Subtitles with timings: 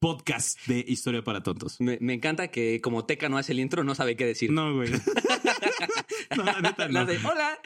[0.00, 1.80] podcast de Historia para Tontos.
[1.80, 4.50] Me, me encanta que como Teca no hace el intro, no sabe qué decir.
[4.50, 4.90] No, güey.
[6.36, 6.92] no, la neta no.
[6.92, 7.60] La de, Hola.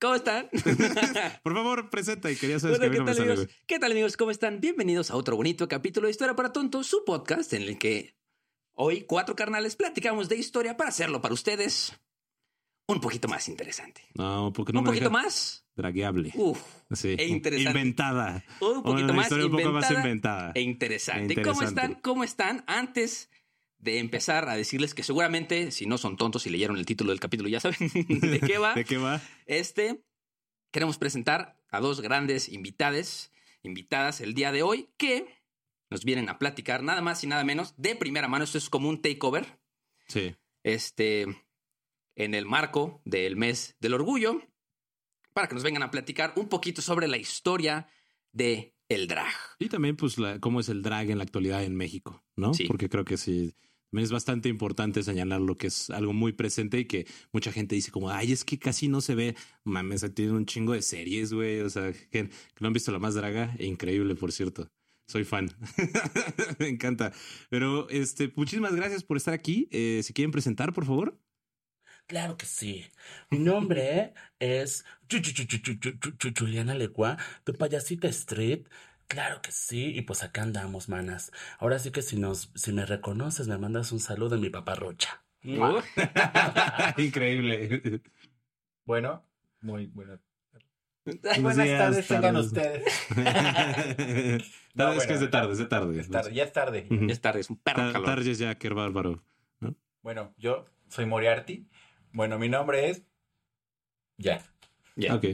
[0.00, 0.48] ¿Cómo están?
[1.42, 3.48] Por favor, presenta y quería saber Bueno, que ¿qué no tal, amigos?
[3.66, 4.16] ¿Qué tal, amigos?
[4.16, 4.60] ¿Cómo están?
[4.60, 8.14] Bienvenidos a otro bonito capítulo de Historia para Tontos, su podcast en el que
[8.74, 11.98] hoy cuatro carnales platicamos de historia para hacerlo para ustedes
[12.86, 14.02] un poquito más interesante.
[14.14, 15.67] No, porque no un me poquito deja más.
[15.78, 16.30] Dragueable.
[16.34, 16.60] Uf,
[16.92, 17.14] Sí.
[17.18, 17.78] e interesante.
[17.78, 18.44] Inventada.
[18.60, 20.52] un poquito Una más historia un poco más inventada inventada.
[20.54, 21.40] e interesante.
[21.40, 21.94] E ¿Cómo están?
[21.94, 22.64] ¿Cómo están?
[22.66, 23.30] Antes
[23.78, 27.20] de empezar a decirles que seguramente, si no son tontos y leyeron el título del
[27.20, 27.78] capítulo, ya saben
[28.08, 28.74] de qué va.
[28.74, 29.20] ¿De qué va?
[29.46, 30.02] Este,
[30.72, 33.30] queremos presentar a dos grandes invitades,
[33.62, 35.26] invitadas el día de hoy, que
[35.90, 38.44] nos vienen a platicar nada más y nada menos de primera mano.
[38.44, 39.58] Esto es como un takeover,
[40.08, 40.34] Sí.
[40.64, 41.26] este,
[42.16, 44.42] en el marco del mes del orgullo,
[45.38, 47.86] para que nos vengan a platicar un poquito sobre la historia
[48.32, 49.32] de el drag.
[49.60, 52.54] Y también, pues, la- cómo es el drag en la actualidad en México, ¿no?
[52.54, 52.64] Sí.
[52.64, 53.54] Porque creo que sí.
[53.88, 57.76] También es bastante importante señalar lo que es algo muy presente y que mucha gente
[57.76, 59.36] dice como, ay, es que casi no se ve.
[59.62, 61.60] Mames, tienen un chingo de series, güey.
[61.60, 63.54] O sea, que, que no han visto la más draga.
[63.60, 64.68] Increíble, por cierto.
[65.06, 65.50] Soy fan.
[66.58, 67.12] Me encanta.
[67.48, 69.68] Pero, este, muchísimas gracias por estar aquí.
[69.70, 71.16] Eh, si quieren presentar, por favor.
[72.08, 72.86] Claro que sí.
[73.28, 74.86] Mi nombre es
[76.38, 78.66] Juliana Legua, tu payasita street.
[79.08, 81.30] Claro que sí, y pues acá andamos, manas.
[81.58, 85.22] Ahora sí que si nos, si me reconoces, me mandas un saludo en mi paparrocha.
[85.44, 85.80] Uh.
[86.96, 88.00] Increíble.
[88.86, 89.22] Bueno,
[89.60, 90.18] muy buena.
[91.04, 91.42] buenas.
[91.42, 92.84] Buenas tardes, tengan ustedes.
[94.74, 95.94] no, es que es de tarde, es de tarde.
[95.94, 96.00] Ya
[96.44, 96.86] es tarde.
[96.88, 97.92] Ya es tarde, es un perro.
[97.92, 98.04] Calor.
[98.06, 99.22] Tardes ya, qué bárbaro.
[100.00, 101.68] Bueno, yo soy Moriarty
[102.12, 103.02] bueno, mi nombre es.
[104.16, 104.42] Ya.
[104.96, 105.14] Ya.
[105.14, 105.24] Ok.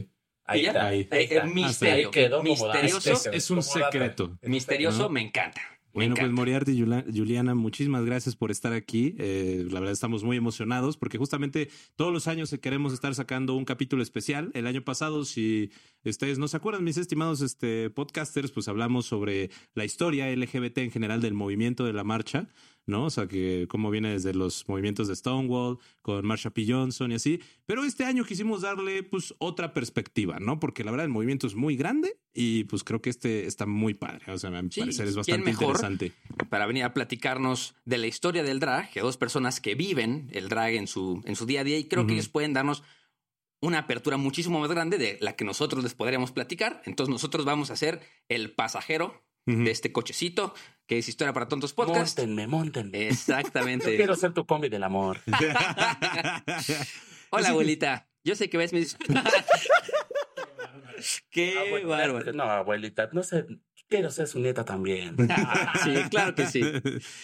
[0.47, 0.69] Ahí ¿Y ya?
[0.69, 0.87] está.
[0.87, 1.07] Ahí.
[1.11, 1.45] Ahí Eh, está.
[1.47, 2.07] eh, misterio.
[2.07, 3.31] Ahí quedó misterioso.
[3.31, 4.37] Es un secreto.
[4.43, 5.09] Misterioso, ¿no?
[5.09, 5.61] me encanta.
[5.93, 6.29] Me Bueno, pues.
[6.31, 6.81] Moriarty y
[7.17, 9.15] Juliana, muchísimas gracias por estar aquí.
[9.17, 13.63] Eh, la verdad estamos muy emocionados porque justamente todos los años queremos estar sacando un
[13.65, 14.51] capítulo especial.
[14.53, 15.71] El año pasado, si
[16.09, 20.91] ustedes no se acuerdan, mis estimados este, podcasters, pues hablamos sobre la historia LGBT en
[20.91, 22.47] general del movimiento de la marcha,
[22.87, 23.05] ¿no?
[23.05, 26.65] O sea, que cómo viene desde los movimientos de Stonewall, con Marsha P.
[26.67, 27.39] Johnson y así.
[27.65, 30.59] Pero este año quisimos darle pues otra perspectiva, ¿no?
[30.59, 33.95] Porque la verdad el movimiento es muy grande y pues creo que este está muy
[33.95, 34.31] padre.
[34.31, 35.63] O sea, a mi Sí, parecer es ¿quién bastante mejor?
[35.75, 36.11] interesante.
[36.49, 40.47] para venir a platicarnos de la historia del drag, que dos personas que viven el
[40.49, 42.83] drag en su, en su día a día y creo que ellos pueden darnos
[43.65, 46.81] una apertura muchísimo más grande de la que nosotros les podríamos platicar.
[46.85, 50.53] Entonces nosotros vamos a ser el pasajero de este cochecito
[50.87, 52.17] que es Historia para Tontos Podcast.
[52.17, 52.99] Móntenme, móntenme.
[53.03, 53.95] Yo Exactamente.
[53.95, 55.19] quiero ser tu combi del amor.
[57.31, 58.07] Hola, abuelita.
[58.23, 58.97] Yo sé que ves mis...
[61.29, 62.33] Qué Abuelita, bárbaro.
[62.33, 63.45] No, abuelita, no sé,
[63.89, 65.15] quiero ser su nieta también.
[65.83, 66.61] Sí, claro que sí.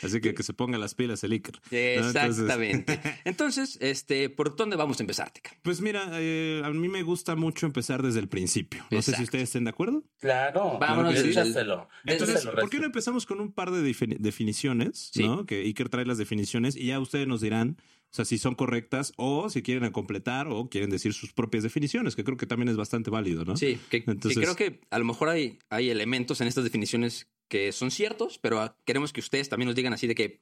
[0.03, 1.55] Así que que se ponga las pilas el Iker.
[1.71, 1.77] ¿no?
[1.77, 2.99] Entonces- Exactamente.
[3.25, 5.51] Entonces, este, ¿por dónde vamos a empezar, Teca?
[5.63, 8.83] Pues mira, eh, a mí me gusta mucho empezar desde el principio.
[8.91, 10.03] No sé si ustedes estén de acuerdo.
[10.19, 11.87] Claro, Vámonos échaselo.
[12.05, 15.09] Entonces, échaselo, ¿por qué no empezamos con un par de defini- definiciones?
[15.13, 15.23] Sí.
[15.23, 15.45] ¿no?
[15.45, 17.77] Que Iker trae las definiciones y ya ustedes nos dirán,
[18.11, 22.15] o sea, si son correctas o si quieren completar o quieren decir sus propias definiciones,
[22.15, 23.55] que creo que también es bastante válido, ¿no?
[23.55, 27.27] Sí, que, que Entonces- creo que a lo mejor hay, hay elementos en estas definiciones
[27.47, 30.39] que son ciertos, pero queremos que ustedes también nos digan así de que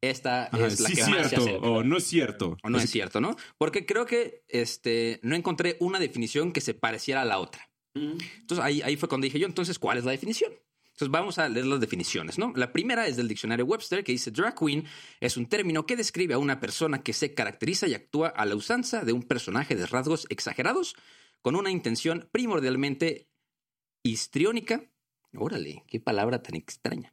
[0.00, 1.66] esta Ajá, es la sí que más se cierto acerca.
[1.68, 2.56] o no es cierto.
[2.62, 3.36] O no Así es cierto, ¿no?
[3.58, 7.70] Porque creo que este, no encontré una definición que se pareciera a la otra.
[7.94, 10.52] Entonces ahí, ahí fue cuando dije yo, entonces, ¿cuál es la definición?
[10.94, 12.52] Entonces vamos a leer las definiciones, ¿no?
[12.54, 14.84] La primera es del diccionario Webster que dice drag queen
[15.18, 18.54] es un término que describe a una persona que se caracteriza y actúa a la
[18.54, 20.94] usanza de un personaje de rasgos exagerados
[21.42, 23.28] con una intención primordialmente
[24.04, 24.84] histriónica.
[25.36, 27.12] Órale, qué palabra tan extraña.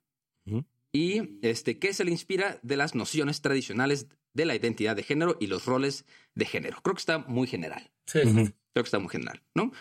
[0.94, 5.38] Y este, que se le inspira de las nociones tradicionales de la identidad de género
[5.40, 6.06] y los roles
[6.36, 6.78] de género.
[6.84, 7.92] Creo que está muy general.
[8.06, 8.20] Sí.
[8.22, 9.72] Creo que está muy general, ¿no?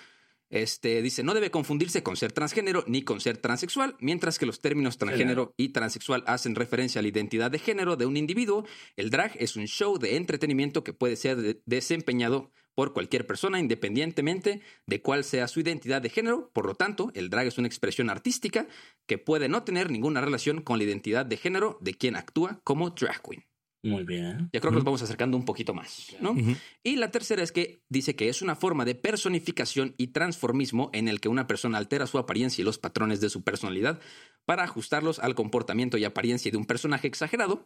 [0.51, 4.61] Este dice, no debe confundirse con ser transgénero ni con ser transexual, mientras que los
[4.61, 8.67] términos transgénero y transexual hacen referencia a la identidad de género de un individuo.
[8.97, 13.61] El drag es un show de entretenimiento que puede ser de- desempeñado por cualquier persona
[13.61, 16.51] independientemente de cuál sea su identidad de género.
[16.53, 18.67] Por lo tanto, el drag es una expresión artística
[19.07, 22.91] que puede no tener ninguna relación con la identidad de género de quien actúa como
[22.91, 23.45] drag queen.
[23.83, 24.51] Muy bien.
[24.53, 26.35] Ya creo que nos vamos acercando un poquito más, ¿no?
[26.83, 31.09] Y la tercera es que dice que es una forma de personificación y transformismo en
[31.09, 34.01] el que una persona altera su apariencia y los patrones de su personalidad
[34.45, 37.65] para ajustarlos al comportamiento y apariencia de un personaje exagerado.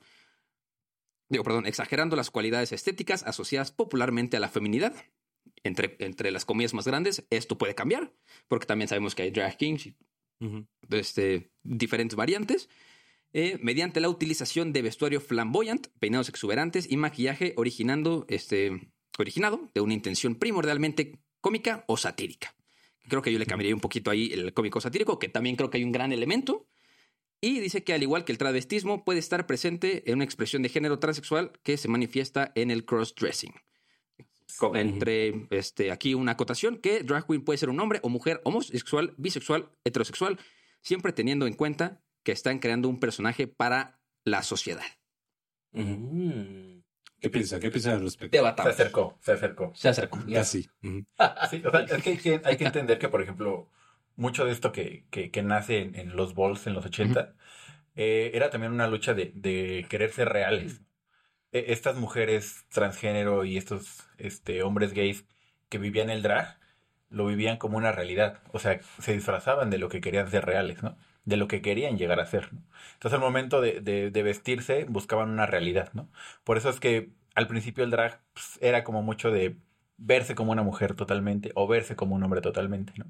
[1.29, 4.95] Digo, perdón, exagerando las cualidades estéticas asociadas popularmente a la feminidad.
[5.63, 8.13] Entre, entre las comillas más grandes, esto puede cambiar,
[8.49, 9.97] porque también sabemos que hay drag kings y
[10.91, 12.69] este, diferentes variantes,
[13.37, 19.81] eh, mediante la utilización de vestuario flamboyant, peinados exuberantes y maquillaje originando, este, originado de
[19.81, 22.55] una intención primordialmente cómica o satírica.
[23.09, 25.79] Creo que yo le cambiaría un poquito ahí el cómico satírico, que también creo que
[25.79, 26.69] hay un gran elemento.
[27.41, 30.69] Y dice que al igual que el travestismo puede estar presente en una expresión de
[30.69, 33.53] género transexual que se manifiesta en el crossdressing.
[34.75, 39.13] Entre este, aquí una acotación que drag queen puede ser un hombre o mujer homosexual,
[39.17, 40.39] bisexual, heterosexual,
[40.81, 44.83] siempre teniendo en cuenta que están creando un personaje para la sociedad.
[45.73, 46.81] Mm.
[47.21, 47.59] ¿Qué piensa?
[47.59, 48.33] ¿Qué piensa al respecto?
[48.65, 49.73] Se acercó, se acercó.
[49.75, 50.19] Se acercó.
[50.33, 50.69] Casi.
[50.83, 51.05] Ujú.
[51.51, 53.71] Sí, o sea, es que hay, que hay que entender que, por ejemplo,
[54.17, 57.35] mucho de esto que, que, que nace en, en los balls en los 80
[57.97, 60.83] eh, era también una lucha de, de querer ser reales.
[61.53, 65.25] E- Estas mujeres transgénero y estos este, hombres gays
[65.71, 66.59] que vivían el drag
[67.09, 68.43] lo vivían como una realidad.
[68.53, 70.97] O sea, se disfrazaban de lo que querían ser reales, ¿no?
[71.25, 72.51] De lo que querían llegar a ser.
[72.95, 76.09] Entonces, al momento de, de- vestirse, buscaban una realidad, ¿no?
[76.45, 79.57] Por eso es que al principio el drag pues, era como mucho de
[79.97, 83.07] verse como una mujer totalmente o verse como un hombre totalmente, ¿no?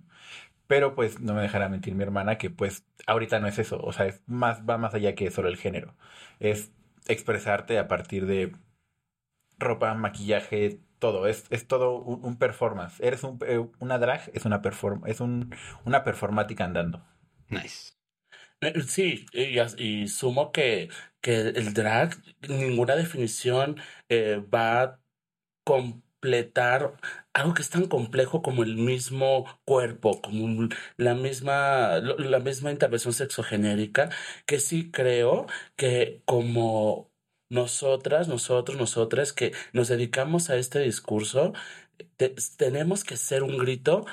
[0.67, 3.93] Pero pues no me dejará mentir mi hermana que pues ahorita no es eso, o
[3.93, 5.95] sea, es más, va más allá que solo el género.
[6.41, 6.73] Es
[7.07, 8.53] expresarte a partir de
[9.59, 13.01] ropa, maquillaje, todo, es, es todo un, performance.
[13.01, 17.05] Eres un, eh, una drag, es una perform es un, una performática andando.
[17.49, 17.95] Nice.
[18.89, 20.89] Sí, y, sumo que,
[21.21, 22.17] que el drag,
[22.49, 23.77] ninguna definición
[24.09, 25.01] eh, va a
[25.65, 26.97] completar
[27.35, 30.69] algo que es tan complejo como el mismo cuerpo, como
[30.99, 34.11] la misma, la misma intervención sexogenérica,
[34.47, 35.47] que sí creo
[35.77, 37.13] que como
[37.51, 41.53] nosotras, nosotros, nosotras que nos dedicamos a este discurso,
[42.17, 44.05] te- tenemos que ser un grito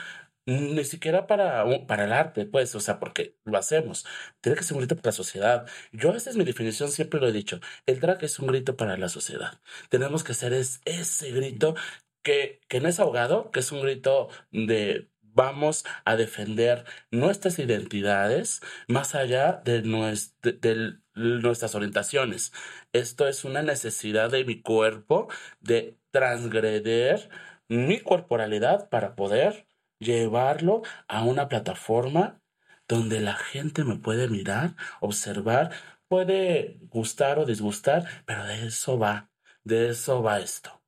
[0.60, 4.06] ni siquiera para, para el arte, pues, o sea, porque lo hacemos.
[4.42, 5.68] Tiene que ser un grito para la sociedad.
[5.92, 7.60] Yo, esa es mi definición, siempre lo he dicho.
[7.86, 9.60] El drag es un grito para la sociedad.
[9.90, 11.76] Tenemos que hacer es, ese grito
[12.24, 18.62] que, que no es ahogado, que es un grito de vamos a defender nuestras identidades
[18.88, 22.52] más allá de, de- de nuestras orientaciones.
[22.94, 25.28] Esto es una necesidad de mi cuerpo
[25.62, 27.30] de transgreder
[27.68, 29.66] mi corporalidad para poder
[30.02, 32.42] llevarlo a una plataforma
[32.88, 35.72] donde la gente me puede mirar, observar,
[36.10, 39.32] puede gustar o disgustar, pero de eso va,
[39.64, 40.82] de eso va esto.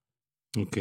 [0.57, 0.77] Ok.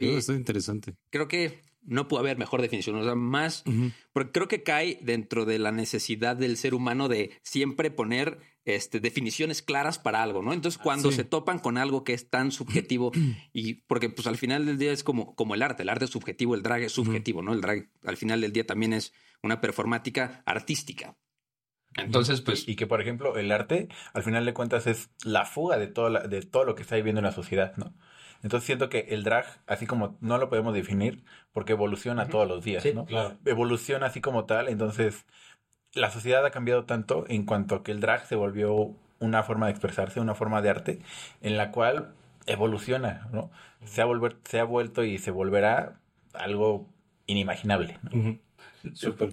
[0.00, 0.94] Oh, está interesante.
[1.10, 3.64] Creo que no puede haber mejor definición, o sea, más,
[4.12, 9.00] porque creo que cae dentro de la necesidad del ser humano de siempre poner este,
[9.00, 10.52] definiciones claras para algo, ¿no?
[10.52, 11.16] Entonces, cuando Sí.
[11.16, 13.10] se topan con algo que es tan subjetivo,
[13.52, 16.10] y porque pues al final del día es como, como el arte, el arte es
[16.10, 17.52] subjetivo, el drag es subjetivo, ¿no?
[17.52, 19.12] El drag al final del día también es
[19.42, 21.16] una performática artística.
[21.96, 25.76] Entonces, pues, Y que, por ejemplo, el arte, al final de cuentas, es la fuga
[25.76, 27.94] de todo, la- de todo lo que está viviendo en la sociedad, ¿no?
[28.42, 32.64] Entonces siento que el drag, así como no lo podemos definir, porque evoluciona todos los
[32.64, 33.04] días, Sí, ¿no?
[33.04, 33.38] claro.
[33.44, 35.26] Evoluciona así como tal, entonces
[35.94, 39.66] la sociedad ha cambiado tanto en cuanto a que el drag se volvió una forma
[39.66, 40.98] de expresarse, una forma de arte,
[41.42, 42.14] en la cual
[42.46, 43.50] evoluciona, ¿no?
[43.84, 46.00] Se ha, volver, se ha vuelto y se volverá
[46.32, 46.88] algo
[47.26, 48.38] inimaginable, ¿no?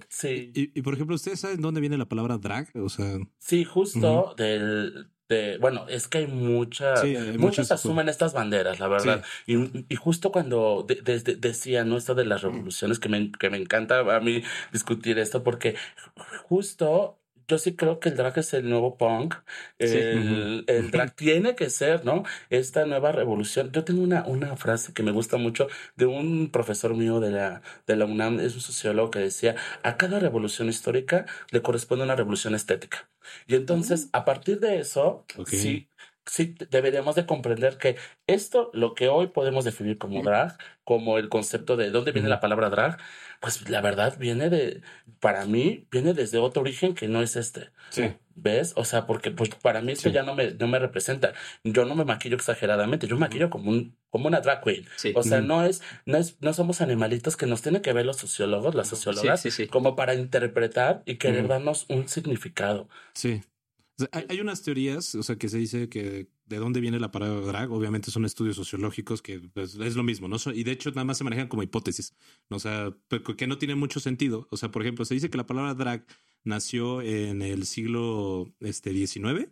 [0.08, 2.68] Sí, Y, y, por ejemplo, ¿ustedes saben dónde viene la palabra drag?
[2.76, 8.08] O sea, sí, justo del, de, bueno, es que hay mucha, Sí, muchos muchas- asumen
[8.08, 9.22] estas banderas, la verdad.
[9.46, 11.96] Y, y justo cuando de- desde- decía, ¿no?
[11.98, 14.42] Esto de las revoluciones, que me, que me encanta a mí
[14.72, 15.74] discutir esto, porque
[16.44, 17.18] justo
[17.48, 19.34] yo sí creo que el drag es el nuevo punk.
[19.78, 22.22] El, el drag tiene que ser, ¿no?
[22.50, 23.72] Esta nueva revolución.
[23.72, 27.62] Yo tengo una, una frase que me gusta mucho de un profesor mío de la,
[27.86, 32.16] de la UNAM, es un sociólogo que decía, a cada revolución histórica le corresponde una
[32.16, 33.08] revolución estética.
[33.46, 35.87] Y entonces, a partir de eso, sí,
[36.28, 41.28] sí deberíamos de comprender que esto, lo que hoy podemos definir como drag, como el
[41.28, 42.98] concepto de dónde viene la palabra drag,
[43.40, 44.82] pues la verdad viene de,
[45.20, 47.70] para mí, viene desde otro origen que no es este.
[47.90, 48.14] sí.
[48.40, 48.72] ¿Ves?
[48.76, 50.14] O sea, porque pues para mí esto Sí.
[50.14, 51.32] ya no me, no me representa.
[51.64, 54.86] Yo no me maquillo exageradamente, yo me maquillo como un, como una drag queen.
[54.96, 55.12] sí.
[55.16, 58.16] O sea, no es, no es, no somos animalitos que nos tienen que ver los
[58.18, 61.48] sociólogos, las sociólogas, sí, como para interpretar y querer Ujú.
[61.54, 62.88] darnos un significado.
[63.12, 63.42] Sí.
[64.12, 67.72] Hay, unas teorías, o sea, que se dice que de dónde viene la palabra drag,
[67.72, 70.36] obviamente son estudios sociológicos que pues, es lo mismo, ¿no?
[70.54, 72.14] Y de hecho nada más se manejan como hipótesis,
[72.48, 72.94] o sea,
[73.36, 74.46] que no tiene mucho sentido.
[74.50, 76.06] O sea, por ejemplo, se dice que la palabra drag
[76.44, 79.48] nació en el siglo este, XIX,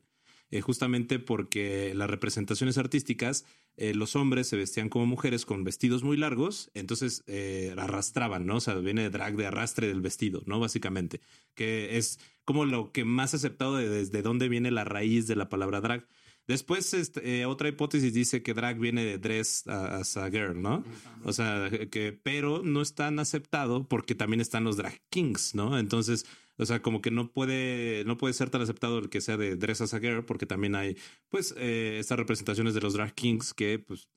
[0.51, 3.45] eh, justamente porque las representaciones artísticas,
[3.77, 8.57] eh, los hombres se vestían como mujeres con vestidos muy largos, entonces eh, arrastraban, ¿no?
[8.57, 10.59] O sea, viene drag de arrastre del vestido, ¿no?
[10.59, 11.21] Básicamente,
[11.55, 15.49] que es como lo que más aceptado de desde dónde viene la raíz de la
[15.49, 16.07] palabra drag.
[16.47, 20.85] Después, este, otra hipótesis dice que drag viene de dress as a girl, ¿no?
[21.25, 25.77] O sea, que, pero no es tan aceptado porque también están los drag kings, ¿no?
[25.77, 26.25] Entonces,
[26.59, 29.57] o sea, como que no puede, no puede ser tan aceptado el que sea de
[29.57, 30.97] Dress as a Girl, porque también hay,
[31.29, 34.09] pues, eh, estas representaciones de los drag kings que, pues,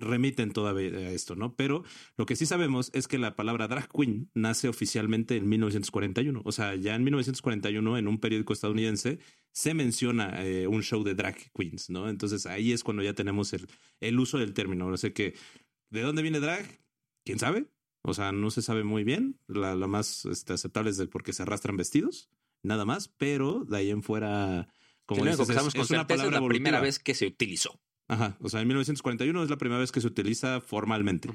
[0.00, 1.54] remiten todavía a esto, ¿no?
[1.54, 1.84] Pero
[2.16, 6.42] lo que sí sabemos es que la palabra drag queen nace oficialmente en 1941.
[6.44, 9.18] O sea, ya en 1941, en un periódico estadounidense,
[9.52, 12.08] se menciona eh, un show de drag queens, ¿no?
[12.08, 13.68] Entonces ahí es cuando ya tenemos el,
[14.00, 14.86] el uso del término.
[14.86, 15.34] O sea que,
[15.90, 16.66] ¿de dónde viene drag?
[17.24, 17.66] ¿Quién sabe?
[18.02, 19.38] O sea, no se sabe muy bien.
[19.46, 22.30] La, más este, aceptable es porque se arrastran vestidos,
[22.62, 24.68] nada más, pero de ahí en fuera,
[25.06, 27.80] como dices, es, es, una palabra es la primera vez que se utilizó.
[28.08, 31.28] Ajá, o sea, en 1941 es la primera vez que se utiliza formalmente.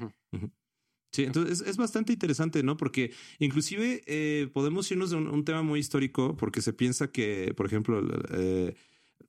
[1.12, 2.76] Sí, entonces es, bastante interesante, ¿no?
[2.76, 7.64] Porque inclusive eh, podemos irnos de un, tema muy histórico, porque se piensa que, por
[7.64, 8.74] ejemplo, eh,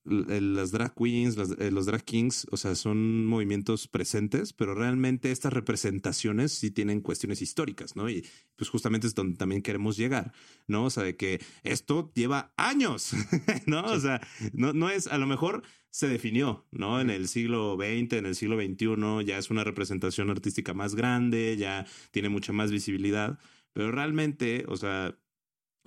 [0.07, 5.53] las drag queens, eh, los drag kings, o sea, son movimientos presentes, pero realmente estas
[5.53, 8.09] representaciones sí tienen cuestiones históricas, ¿no?
[8.09, 10.33] Y pues justamente es donde también queremos llegar,
[10.67, 10.85] ¿no?
[10.85, 13.11] O sea, de que esto lleva años,
[13.65, 13.83] ¿no?
[13.83, 14.21] O sea,
[14.53, 17.01] no, no es, a lo mejor se definió, ¿no?
[17.01, 21.57] En el siglo XX, en el siglo XXI, ya es una representación artística más grande,
[21.57, 23.39] ya tiene mucha más visibilidad,
[23.73, 25.17] pero realmente, o sea,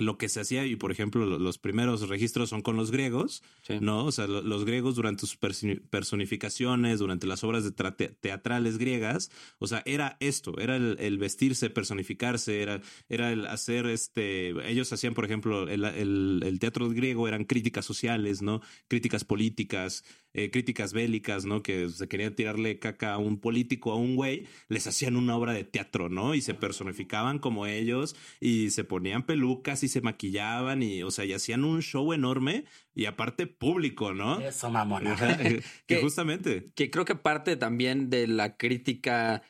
[0.00, 3.42] lo que se hacía, y por ejemplo, los primeros registros son con los griegos,
[3.80, 4.06] ¿no?
[4.06, 9.82] O sea, los griegos durante sus personificaciones, durante las obras de teatrales griegas, o sea,
[9.84, 15.68] era esto, era el, vestirse, personificarse, era, era el hacer este, ellos hacían, por ejemplo,
[15.68, 18.62] el, el teatro griego eran críticas sociales, ¿no?
[18.88, 21.62] Críticas políticas, eh, críticas bélicas, ¿no?
[21.62, 25.52] Que se querían tirarle caca a un político, a un güey, les hacían una obra
[25.52, 26.34] de teatro, ¿no?
[26.34, 31.24] Y se personificaban como ellos y se ponían pelucas y se maquillaban y, o sea,
[31.24, 34.40] y hacían un show enorme y aparte público, ¿no?
[34.40, 35.16] Eso, mamona.
[35.86, 36.70] que justamente.
[36.74, 39.42] Que creo que parte también de la crítica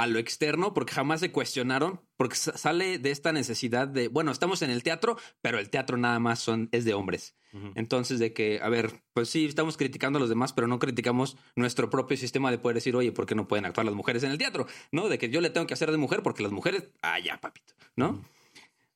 [0.00, 4.62] a lo externo porque jamás se cuestionaron, porque sale de esta necesidad de, bueno, estamos
[4.62, 7.36] en el teatro, pero el teatro nada más son, es de hombres.
[7.74, 11.36] Entonces, de que, a ver, pues sí, estamos criticando a los demás, pero no criticamos
[11.56, 14.30] nuestro propio sistema de poder decir, oye, ¿por qué no pueden actuar las mujeres en
[14.30, 14.66] el teatro?
[14.92, 15.08] ¿No?
[15.08, 17.74] De que yo le tengo que hacer de mujer porque las mujeres, ah, ya, papito,
[17.96, 18.24] ¿no?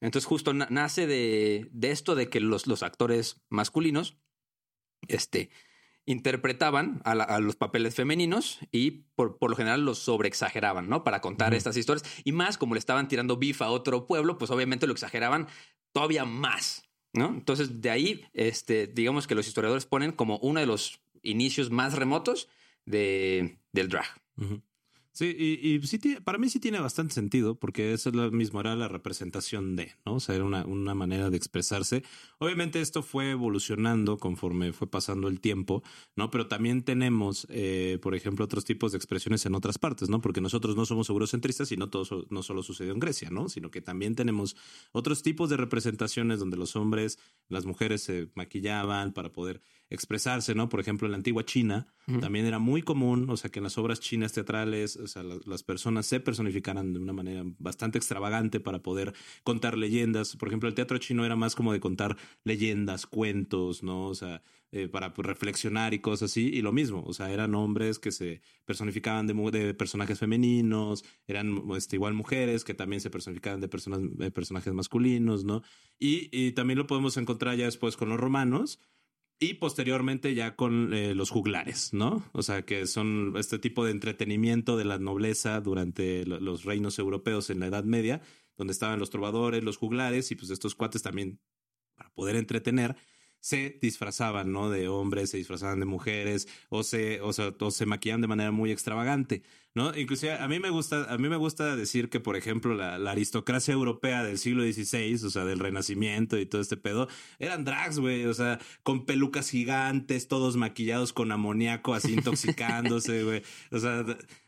[0.00, 4.18] Entonces, justo nace de, de, esto de que los, los actores masculinos,
[5.08, 5.50] este,
[6.06, 11.02] interpretaban a, los papeles femeninos y por, por, lo general los sobreexageraban, ¿no?
[11.02, 12.04] Para contar estas historias.
[12.24, 15.48] Y más como le estaban tirando bif a otro pueblo, pues obviamente lo exageraban
[15.92, 17.28] todavía más, ¿no?
[17.28, 21.94] Entonces de ahí, este, digamos que los historiadores ponen como uno de los inicios más
[21.94, 22.48] remotos
[22.84, 24.06] de, del drag.
[25.16, 28.58] Sí, y, y sí, para mí sí tiene bastante sentido, porque eso es lo mismo,
[28.58, 30.16] era la representación de, ¿no?
[30.16, 32.02] O sea, era una, una manera de expresarse.
[32.38, 35.84] Obviamente esto fue evolucionando conforme fue pasando el tiempo,
[36.16, 36.32] ¿no?
[36.32, 40.20] Pero también tenemos, eh, por ejemplo, otros tipos de expresiones en otras partes, ¿no?
[40.20, 43.48] Porque nosotros no somos eurocentristas y no todo no solo sucedió en Grecia, ¿no?
[43.48, 44.56] Sino que también tenemos
[44.90, 50.68] otros tipos de representaciones donde los hombres, las mujeres se maquillaban para poder expresarse, ¿no?
[50.68, 51.86] Por ejemplo, en la antigua China
[52.20, 55.62] también era muy común, o sea, que en las obras chinas teatrales, o sea, las
[55.62, 60.36] personas se personificaran de una manera bastante extravagante para poder contar leyendas.
[60.36, 64.06] Por ejemplo, el teatro chino era más como de contar leyendas, cuentos, ¿no?
[64.06, 64.42] O sea,
[64.76, 66.50] eh, para pues, reflexionar y cosas así.
[66.52, 71.62] Y lo mismo, o sea, eran hombres que se personificaban de, de personajes femeninos, eran
[71.76, 75.62] este, igual mujeres que también se personificaban de, personas, de personajes masculinos, ¿no?
[75.98, 78.80] Y, y también lo podemos encontrar ya después con los romanos
[79.44, 82.24] y posteriormente ya con eh, los juglares, ¿no?
[82.32, 87.50] O sea, que son este tipo de entretenimiento de la nobleza durante los reinos europeos
[87.50, 88.22] en la Edad Media,
[88.56, 91.40] donde estaban los trovadores, los juglares, y pues estos cuates también,
[91.94, 92.96] para poder entretener,
[93.40, 94.70] se disfrazaban, ¿no?
[94.70, 99.42] De hombres, se disfrazaban de mujeres, o se, o, se maquillaban de manera muy extravagante,
[99.74, 99.96] ¿no?
[99.96, 103.10] Inclusive a mí me gusta, a mí me gusta decir que, por ejemplo, la, la
[103.10, 107.98] aristocracia europea del siglo XVI, o sea, del Renacimiento y todo este pedo, eran drags,
[107.98, 113.42] güey, o sea, con pelucas gigantes, todos maquillados con amoníaco, así intoxicándose, güey.
[113.70, 114.04] O sea,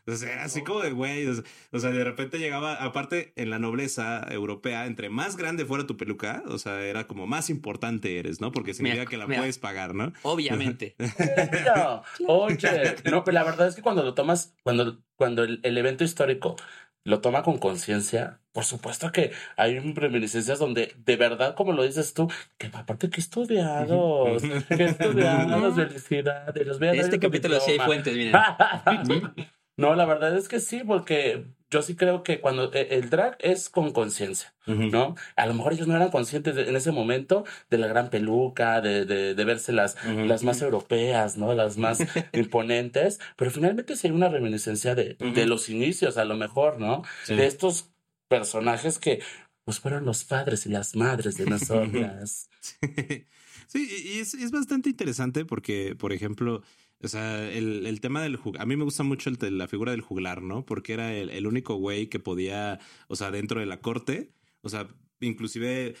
[0.07, 1.27] o sea, así como de güey.
[1.27, 5.97] O sea, de repente llegaba, aparte en la nobleza europea, entre más grande fuera tu
[5.97, 8.51] peluca, o sea, era como más importante eres, ¿no?
[8.51, 10.13] Porque significa que la puedes pagar, ¿no?
[10.23, 10.95] Obviamente.
[12.27, 16.55] Oye, no, pero la verdad es que cuando lo tomas, cuando, cuando el, evento histórico
[17.03, 22.13] lo toma con conciencia, por supuesto que hay reminiscencias donde de verdad, como lo dices
[22.13, 26.67] tú, que aparte que estudiados, que estudiados, felicidades.
[26.67, 28.33] Los voy a este capítulo sí hay fuentes, miren.
[29.79, 33.37] No, la verdad es que sí, porque yo sí creo que cuando e, el drag
[33.39, 35.15] es con conciencia, ¿no?
[35.35, 39.05] A lo mejor ellos no eran conscientes en ese momento de la gran peluca, de,
[39.05, 41.53] de, de verse las, las más europeas, ¿no?
[41.53, 41.99] Las más
[42.33, 47.03] imponentes, pero finalmente sí hay una reminiscencia de, de los inicios, a lo mejor, ¿no?
[47.27, 47.91] De estos
[48.27, 49.21] personajes que
[49.63, 52.49] pues fueron los padres y las madres de nosotras.
[53.67, 56.63] sí, y es, es bastante interesante porque, por ejemplo,
[57.03, 58.63] o sea, el, el tema del juglar.
[58.63, 60.65] A mí me gusta mucho el, la figura del juglar, ¿no?
[60.65, 64.69] Porque era el, el único güey que podía, o sea, dentro de la corte, o
[64.69, 64.87] sea,
[65.19, 65.95] inclusive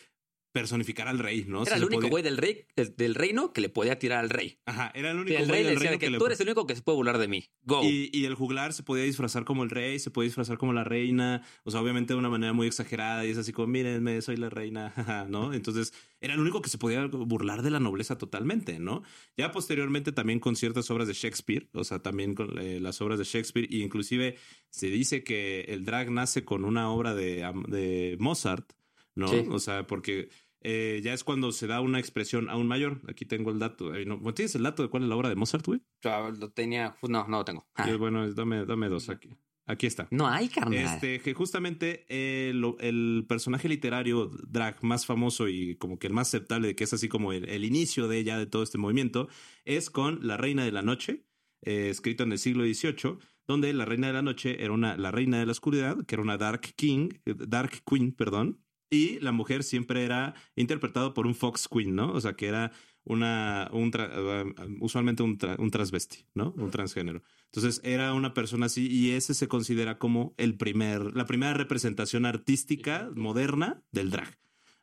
[0.59, 1.63] personificar al rey, ¿no?
[1.63, 4.59] Era el único güey del rey del reino que le podía tirar al rey.
[4.65, 6.95] Ajá, era el único güey del reino que, tú eres el único que se puede
[6.95, 7.45] burlar de mí.
[7.61, 7.83] Go.
[7.83, 10.83] Y, y, el juglar se podía disfrazar como el rey, se podía disfrazar como la
[10.83, 14.37] reina, o sea, obviamente de una manera muy exagerada y es así como, mírenme, soy
[14.37, 14.93] la reina,
[15.29, 15.53] ¿no?
[15.53, 19.03] Entonces, era el único que se podía burlar de la nobleza totalmente, ¿no?
[19.37, 23.19] Ya posteriormente también con ciertas obras de Shakespeare, o sea, también con eh, las obras
[23.19, 24.37] de Shakespeare, e inclusive
[24.69, 28.71] se dice que el drag nace con una obra de, de Mozart,
[29.17, 29.31] ¿no?
[29.51, 30.29] O sea, porque
[30.61, 33.01] eh, ya es cuando se da una expresión aún mayor.
[33.07, 33.91] Aquí tengo el dato.
[34.05, 35.81] no, ¿Tienes el dato de cuál es la obra de Mozart, güey?
[36.03, 37.67] lo tenía, pues, no, no lo tengo.
[37.75, 37.89] Ah.
[37.97, 39.37] bueno, dame, dame dos aquí.
[39.69, 40.07] Aquí está.
[40.11, 40.79] No hay carnal.
[40.79, 46.29] Este, que justamente eh, el personaje literario drag más famoso y como que el más
[46.29, 49.27] aceptable, que es así como el, inicio de ya de todo este movimiento,
[49.65, 51.25] es con La Reina de la Noche,
[51.63, 55.11] eh, escrito en el siglo XVIII, donde la Reina de la Noche era una, la
[55.11, 59.63] Reina de la Oscuridad, que era una Dark King, Dark Queen, perdón, y la mujer
[59.63, 62.11] siempre era interpretado por un Fox Queen, ¿no?
[62.11, 62.71] O sea, que era
[63.03, 66.53] una, un um, usualmente un, un transvesti, ¿no?
[66.57, 67.23] Un transgénero.
[67.45, 72.25] Entonces era una persona así y ese se considera como el primer, la primera representación
[72.25, 74.37] artística moderna del drag.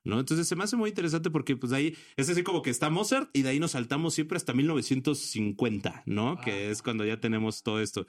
[0.04, 0.20] ¿no?
[0.20, 3.30] Entonces se me hace muy interesante porque pues ahí es así como que está Mozart
[3.32, 6.38] y de ahí nos saltamos siempre hasta 1950, ¿no?
[6.42, 8.06] Que es cuando ya tenemos todo esto.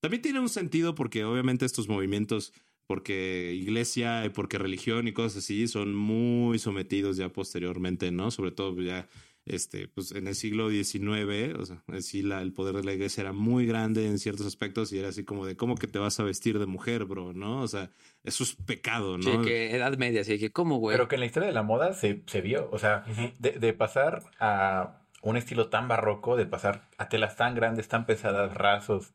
[0.00, 2.52] También tiene un sentido porque obviamente estos movimientos
[2.86, 8.30] porque iglesia y porque religión y cosas así son muy sometidos ya posteriormente, ¿no?
[8.30, 9.08] Sobre todo ya
[9.46, 13.20] este, pues en el siglo XIX, o sea, sí la, el poder de la iglesia
[13.20, 16.18] era muy grande en ciertos aspectos y era así como de cómo que te vas
[16.18, 17.60] a vestir de mujer, bro, ¿no?
[17.60, 17.90] O sea,
[18.22, 19.22] eso es pecado, ¿no?
[19.22, 20.94] Sí, que edad media, así que cómo, güey.
[20.96, 23.04] Pero que en la historia de la moda se, se vio, o sea,
[23.38, 28.06] de, de pasar a un estilo tan barroco, de pasar a telas tan grandes, tan
[28.06, 29.12] pesadas, rasos,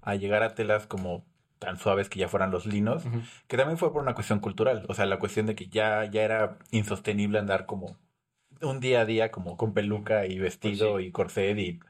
[0.00, 1.24] a llegar a telas como
[1.62, 3.04] tan suaves que ya fueran los linos,
[3.46, 6.22] que también fue por una cuestión cultural, o sea, la cuestión de que ya, ya
[6.22, 7.96] era insostenible andar como
[8.60, 11.80] un día a día como con peluca y vestido pues y corset y...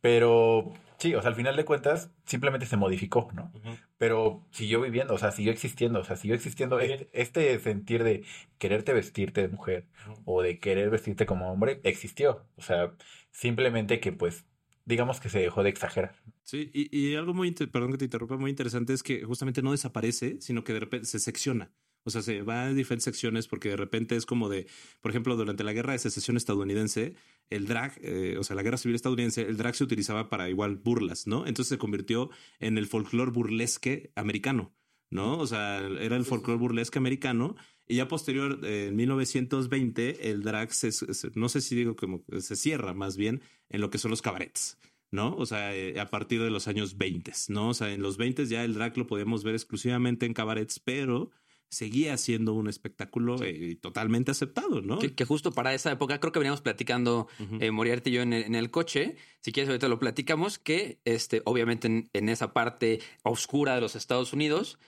[0.00, 3.52] Pero sí, o sea, al final de cuentas simplemente se modificó, ¿no?
[3.98, 8.24] Pero siguió viviendo, o sea, siguió existiendo, o sea, siguió existiendo este, este, sentir de
[8.58, 9.86] quererte vestirte de mujer
[10.24, 12.92] o de querer vestirte como hombre, existió, o sea,
[13.32, 14.44] simplemente que pues
[14.88, 16.16] digamos que se dejó de exagerar.
[16.42, 19.72] Sí, y, y algo muy, perdón que te interrumpa, muy interesante es que justamente no
[19.72, 21.70] desaparece, sino que de repente se secciona.
[22.04, 24.66] O sea, se va en diferentes secciones porque de repente es como de,
[25.02, 27.16] por ejemplo, durante la guerra de secesión estadounidense,
[27.50, 30.76] el drag, eh, o sea, la guerra civil estadounidense, el drag se utilizaba para igual
[30.76, 31.40] burlas, ¿no?
[31.40, 34.72] Entonces se convirtió en el folclore burlesque americano,
[35.10, 35.38] ¿no?
[35.38, 37.56] O sea, era el folclore burlesque americano
[37.88, 40.90] y ya posterior, en 1920, el drag se,
[41.34, 44.78] no sé si digo como se cierra más bien en lo que son los cabarets.
[45.10, 45.34] ¿no?
[45.36, 47.70] O sea, eh, a partir de los años 20, ¿no?
[47.70, 51.30] O sea, en los 20 ya el drag lo podíamos ver exclusivamente en cabarets, pero
[51.70, 54.98] seguía siendo un espectáculo eh, totalmente aceptado, ¿no?
[54.98, 58.70] Que, justo para esa época, creo que veníamos platicando uh Moriarty y yo en el,
[58.70, 63.96] coche, si quieres ahorita lo platicamos, que este, obviamente en, esa parte oscura de los
[63.96, 64.78] Estados Unidos,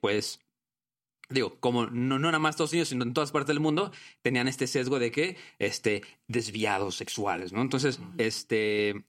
[0.00, 0.40] pues
[1.30, 4.48] digo, como no, no nada más Estados Unidos, sino en todas partes del mundo, tenían
[4.48, 7.62] este sesgo de que, este, desviados sexuales, ¿no?
[7.62, 9.04] Entonces, este,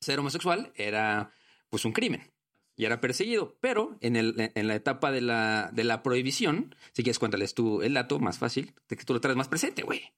[0.00, 1.32] ser homosexual era,
[1.68, 2.30] pues, un crimen
[2.76, 7.02] y era perseguido, pero en, el, en la etapa de la, de la prohibición, si
[7.02, 10.14] quieres cuéntales tú el dato más fácil, de que tú lo traes más presente, güey.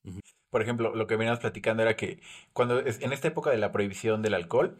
[0.48, 2.20] Por ejemplo, lo que veníamos platicando era que
[2.52, 4.78] cuando en esta época de la prohibición del alcohol,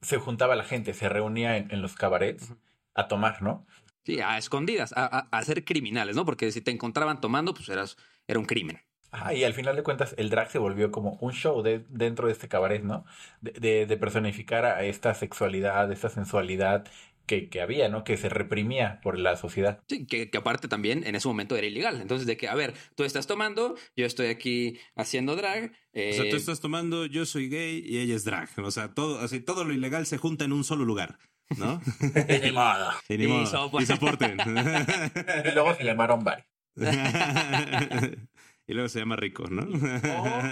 [0.00, 2.54] se juntaba la gente, se reunía en, en los cabarets
[2.94, 3.66] a tomar, ¿no?
[4.04, 6.24] Sí, a escondidas, a, a, a, ser criminales, ¿no?
[6.24, 8.80] Porque si te encontraban tomando, pues eras, era un crimen.
[9.12, 12.26] Ah, y al final de cuentas, el drag se volvió como un show de, dentro
[12.26, 13.04] de este cabaret, ¿no?
[13.42, 16.86] De, de, de personificar a esta sexualidad, esta sensualidad
[17.26, 18.04] que, que, había, ¿no?
[18.04, 19.80] Que se reprimía por la sociedad.
[19.86, 22.00] Sí, que, que, aparte también en ese momento era ilegal.
[22.00, 25.72] Entonces, de que, a ver, tú estás tomando, yo estoy aquí haciendo drag.
[25.92, 26.10] Eh...
[26.12, 28.48] O sea, tú estás tomando, yo soy gay y ella es drag.
[28.58, 31.18] O sea, todo, así, todo lo ilegal se junta en un solo lugar.
[31.58, 31.80] ¿No?
[32.00, 32.90] y ni modo.
[33.08, 33.42] Y, ni modo.
[33.42, 33.82] Y, soporten.
[33.82, 34.38] y soporten.
[35.44, 36.44] y luego se llamaron bye.
[38.66, 39.62] y luego se llama rico, ¿no?
[39.62, 40.42] Oh.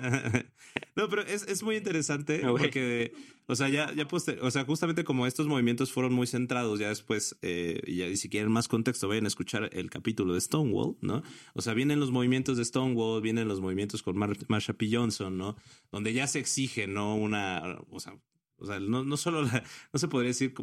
[0.96, 2.64] no, pero es, es muy interesante okay.
[2.64, 3.12] porque,
[3.46, 6.88] o sea, ya, ya pues, o sea, justamente como estos movimientos fueron muy centrados, ya
[6.88, 10.40] después, eh, y, ya, y si quieren más contexto, vayan a escuchar el capítulo de
[10.40, 11.22] Stonewall, ¿no?
[11.54, 14.88] O sea, vienen los movimientos de Stonewall, vienen los movimientos con Mar Marsha P.
[14.92, 15.56] Johnson, ¿no?
[15.90, 17.14] Donde ya se exige, ¿no?
[17.14, 18.14] Una, o sea,
[18.60, 20.54] o sea, no, no solo la, no se podría decir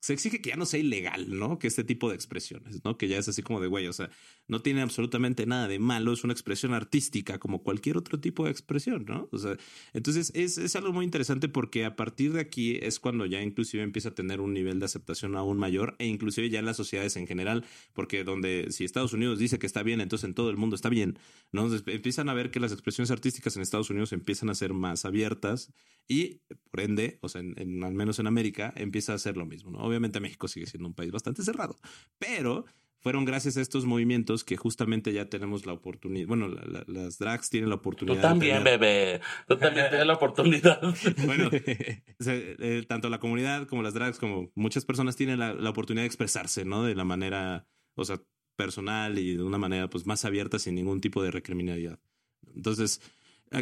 [0.00, 1.58] se exige que ya no sea ilegal, ¿no?
[1.58, 2.96] Que este tipo de expresiones, ¿no?
[2.96, 4.10] Que ya es así como de güey, o sea,
[4.48, 8.50] no tiene absolutamente nada de malo, es una expresión artística como cualquier otro tipo de
[8.50, 9.28] expresión, ¿no?
[9.32, 9.56] O sea,
[9.92, 13.82] entonces es, es algo muy interesante porque a partir de aquí es cuando ya inclusive
[13.82, 17.16] empieza a tener un nivel de aceptación aún mayor e inclusive ya en las sociedades
[17.16, 20.56] en general, porque donde si Estados Unidos dice que está bien, entonces en todo el
[20.56, 21.18] mundo está bien,
[21.52, 21.64] ¿no?
[21.64, 25.04] Entonces empiezan a ver que las expresiones artísticas en Estados Unidos empiezan a ser más
[25.04, 25.72] abiertas
[26.08, 29.70] y por ende, o sea, en, al menos en América, empieza a ser lo mismo,
[29.70, 29.85] ¿no?
[29.86, 31.76] Obviamente México sigue siendo un país bastante cerrado,
[32.18, 32.64] pero
[33.06, 36.26] fueron gracias a estos movimientos que justamente ya tenemos la oportunidad.
[36.26, 38.16] Bueno, la, la, las drags tienen la oportunidad.
[38.16, 38.80] Tú también, tener...
[38.80, 39.20] bebé.
[39.46, 40.80] Tú también tienes la oportunidad.
[41.24, 46.02] bueno, eh, tanto la comunidad como las drags, como muchas personas tienen la, la, oportunidad
[46.02, 46.82] de expresarse, ¿no?
[46.82, 48.20] De la manera, o sea,
[48.56, 52.00] personal y de una manera pues más abierta sin ningún tipo de recriminalidad.
[52.56, 53.00] Entonces,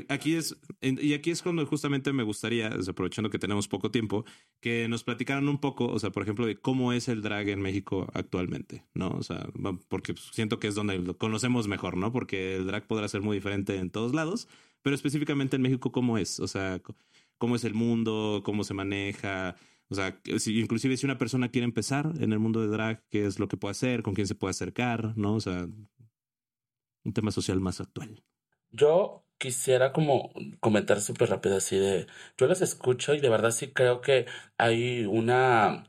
[0.09, 4.25] Aquí es, y aquí es cuando justamente me gustaría, aprovechando que tenemos poco tiempo,
[4.61, 7.61] que nos platicaran un poco, o sea, por ejemplo, de cómo es el drag en
[7.61, 9.11] México actualmente, ¿no?
[9.11, 9.47] O sea,
[9.88, 12.12] porque siento que es donde lo conocemos mejor, ¿no?
[12.12, 14.49] Porque el drag podrá ser muy diferente en todos lados,
[14.81, 16.40] pero específicamente en México, ¿cómo es?
[16.40, 16.81] O sea,
[17.37, 18.42] ¿cómo es el mundo?
[18.42, 19.55] ¿Cómo se maneja?
[19.88, 23.27] O sea, si, inclusive si una persona quiere empezar en el mundo de drag, ¿qué
[23.27, 24.03] es lo que puede hacer?
[24.03, 25.12] ¿Con quién se puede acercar?
[25.16, 25.35] ¿No?
[25.35, 25.68] O sea,
[27.05, 28.25] un tema social más actual.
[28.70, 32.07] Yo quisiera como comentar súper rápido así de,
[32.38, 34.27] yo las escucho y de verdad sí creo que
[34.59, 35.85] hay una,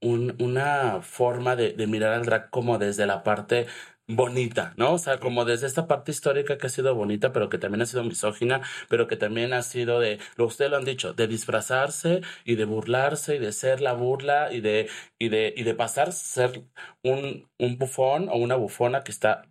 [0.00, 3.66] un, una forma de, de mirar al drag como desde la parte
[4.08, 4.92] bonita, ¿no?
[4.94, 7.86] O sea, como desde esta parte histórica que ha sido bonita, pero que también ha
[7.86, 12.20] sido misógina, pero que también ha sido de, lo ustedes lo han dicho, de disfrazarse
[12.44, 16.12] y de burlarse y de ser la burla y de, y de, y de pasar
[16.12, 16.62] ser
[17.02, 19.42] un, un bufón o una bufona que está,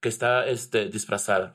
[0.00, 1.54] que está, este, disfrazada.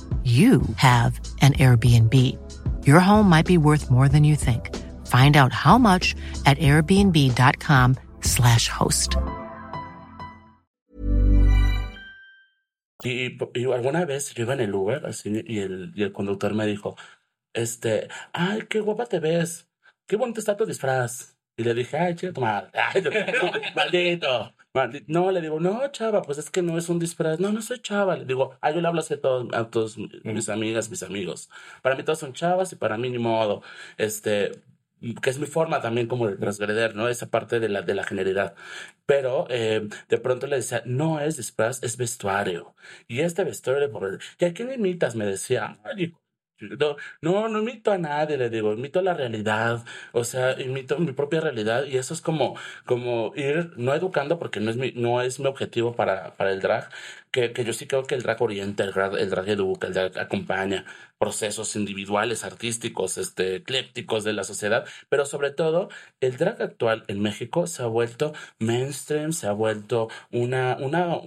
[0.23, 2.15] you have an Airbnb.
[2.85, 4.69] Your home might be worth more than you think.
[5.07, 6.13] Find out how much
[6.45, 9.15] at airbnb.com/slash host.
[13.03, 16.53] Y, y, alguna vez yo iba en el Uber así, y, el, y el conductor
[16.53, 16.95] me dijo,
[17.53, 19.67] este, ay, qué guapa te ves,
[20.07, 21.35] qué bonito está tu disfraz.
[21.57, 23.03] Y le dije, ay, chido, madre, ay,
[23.75, 24.53] maldito.
[25.07, 27.39] No, le digo, no, chava, pues es que no es un disfraz.
[27.41, 28.15] No, no soy chava.
[28.15, 31.49] Le digo, ah, yo le hablo a todos, a todos mis amigas, mis amigos.
[31.81, 33.63] Para mí todos son chavas y para mí ni modo.
[33.97, 34.63] Este,
[35.21, 37.09] que es mi forma también como de transgreder, ¿no?
[37.09, 38.55] Esa parte de la, de la generalidad.
[39.05, 42.73] Pero eh, de pronto le decía, no es disfraz, es vestuario.
[43.07, 43.89] Y este vestuario,
[44.39, 45.15] ¿y a quién imitas?
[45.15, 46.15] Me decía, Ay,
[47.21, 51.41] no, no, imito a nadie, le digo, imito la realidad, o sea, imito mi propia
[51.41, 55.39] realidad y eso es como, como ir, no educando porque no es mi, no es
[55.39, 56.89] mi objetivo para, para el drag,
[57.31, 59.93] que, que yo sí creo que el drag orienta, el drag, el drag educa, el
[59.93, 60.85] drag acompaña
[61.17, 67.21] procesos individuales, artísticos, este, eclépticos de la sociedad, pero sobre todo el drag actual en
[67.21, 71.19] México se ha vuelto mainstream, se ha vuelto una, una,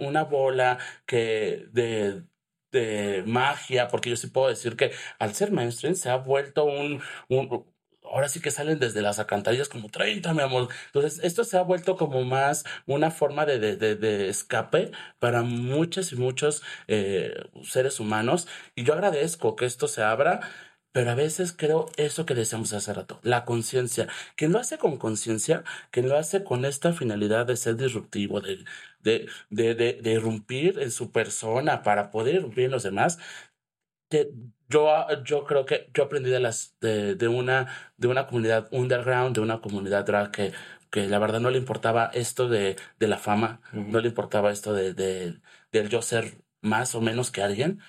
[0.00, 2.24] una bola que de
[2.72, 7.00] de magia, porque yo sí puedo decir que al ser mainstream se ha vuelto un,
[7.28, 7.66] un
[8.04, 10.68] ahora sí que salen desde las alcantarillas como 30, mi amor.
[10.86, 16.12] Entonces, esto se ha vuelto como más una forma de, de, de, escape para muchos
[16.12, 18.48] y muchos eh, seres humanos.
[18.74, 20.40] Y yo agradezco que esto se abra
[20.92, 24.08] Pero a veces creo eso que decíamos hace rato, la conciencia.
[24.36, 28.64] Quien lo hace con conciencia, quien lo hace con esta finalidad de ser disruptivo, de,
[29.02, 33.18] de, de, de, de irrumpir en su persona para poder irrumpir en los demás,
[34.08, 34.32] te-
[34.68, 34.88] yo,
[35.24, 39.40] yo creo que yo aprendí de, las, de, de, una, de una comunidad underground, de
[39.42, 40.52] una comunidad drag que,
[40.90, 44.72] que la verdad no le importaba esto de, de la fama, no le importaba esto
[44.74, 45.40] de, de,
[45.72, 47.80] del yo ser más o menos que alguien.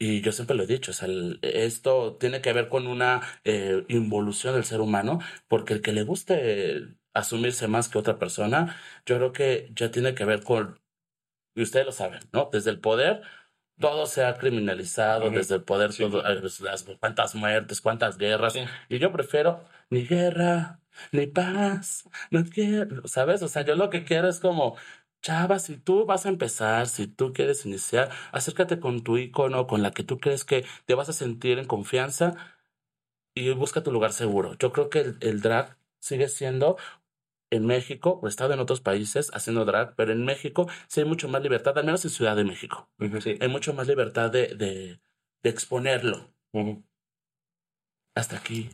[0.00, 3.20] Y yo siempre lo he dicho, o sea, el- esto tiene que ver con una
[3.44, 8.76] eh, involución del ser humano, porque el que le guste asumirse más que otra persona,
[9.06, 10.80] yo creo que ya tiene que ver con,
[11.54, 12.50] y ustedes lo saben, ¿no?
[12.52, 13.22] Desde el poder,
[13.80, 18.54] todo se ha criminalizado, desde el poder, todo, eh, las, cuántas muertes, cuántas guerras,
[18.88, 20.80] y yo prefiero ni guerra,
[21.12, 23.42] ni paz, no quiero, ¿sabes?
[23.42, 24.76] O sea, yo lo que quiero es como,
[25.22, 29.82] chava, si tú vas a empezar, si tú quieres iniciar, acércate con tu icono, con
[29.82, 32.36] la que tú crees que te vas a sentir en confianza
[33.34, 34.54] y busca tu lugar seguro.
[34.58, 36.76] Yo creo que el, el drag sigue siendo
[37.50, 41.06] en México, o he estado en otros países haciendo drag, pero en México sí hay
[41.06, 42.90] mucho más libertad, al menos en Ciudad de México.
[43.20, 43.38] Sí.
[43.40, 45.00] Hay mucho más libertad de, de,
[45.42, 46.30] de exponerlo.
[48.14, 48.70] Hasta aquí,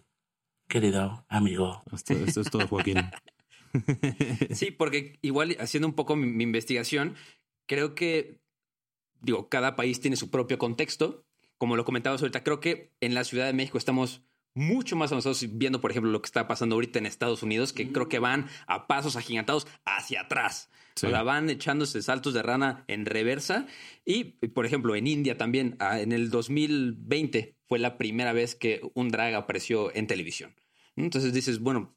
[0.68, 1.82] querido amigo.
[1.92, 2.98] Esto, esto es todo, Joaquín.
[4.52, 7.14] Sí, porque igual haciendo un poco mi, mi investigación,
[7.66, 8.40] creo que,
[9.20, 11.26] digo, cada país tiene su propio contexto.
[11.58, 14.22] Como lo comentabas ahorita, creo que en la Ciudad de México estamos
[14.54, 17.90] mucho más avanzados viendo, por ejemplo, lo que está pasando ahorita en Estados Unidos, que
[17.90, 20.70] creo que van a pasos agigantados hacia atrás.
[20.94, 21.06] Sí.
[21.06, 23.66] O sea, van echándose saltos de rana en reversa.
[24.04, 28.80] Y, por ejemplo, en India también, ah, en el 2020 fue la primera vez que
[28.94, 30.54] un drag apareció en televisión.
[30.94, 31.96] Entonces dices, bueno,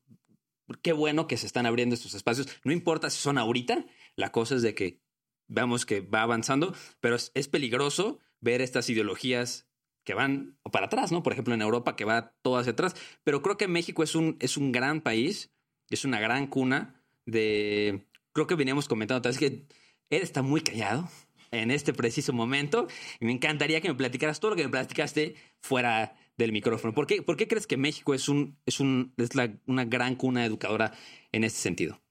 [0.82, 2.47] qué bueno que se están abriendo estos espacios.
[2.63, 5.01] No importa si son ahorita, la cosa es de que
[5.47, 9.67] veamos que va avanzando, pero es, peligroso ver estas ideologías
[10.03, 11.23] que van para atrás, ¿no?
[11.23, 12.95] Por ejemplo, en Europa que va todo hacia atrás.
[13.23, 15.51] Pero creo que México es un, es un gran país,
[15.89, 18.08] es una gran cuna de...
[18.34, 19.67] Creo que veníamos comentando tal vez que
[20.10, 21.10] él está muy callado
[21.51, 22.88] en este preciso momento
[23.19, 26.93] y me encantaría que me platicaras todo lo que me platicaste fuera del micrófono.
[26.93, 30.15] ¿Por qué, por qué crees que México es, un, es, un, es la, una gran
[30.15, 30.93] cuna educadora
[31.32, 32.02] en este sentido?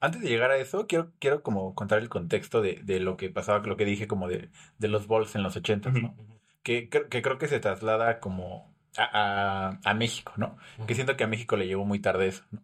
[0.00, 3.30] Antes de llegar a eso, quiero, quiero como contar el contexto de, de lo que
[3.30, 6.14] pasaba, lo que dije como de, de los balls en los 80, ¿no?
[6.62, 10.56] Que, cre- que creo que se traslada como a, a, a México, ¿no?
[10.86, 12.62] Que siento que a México le llegó muy tarde eso, ¿no?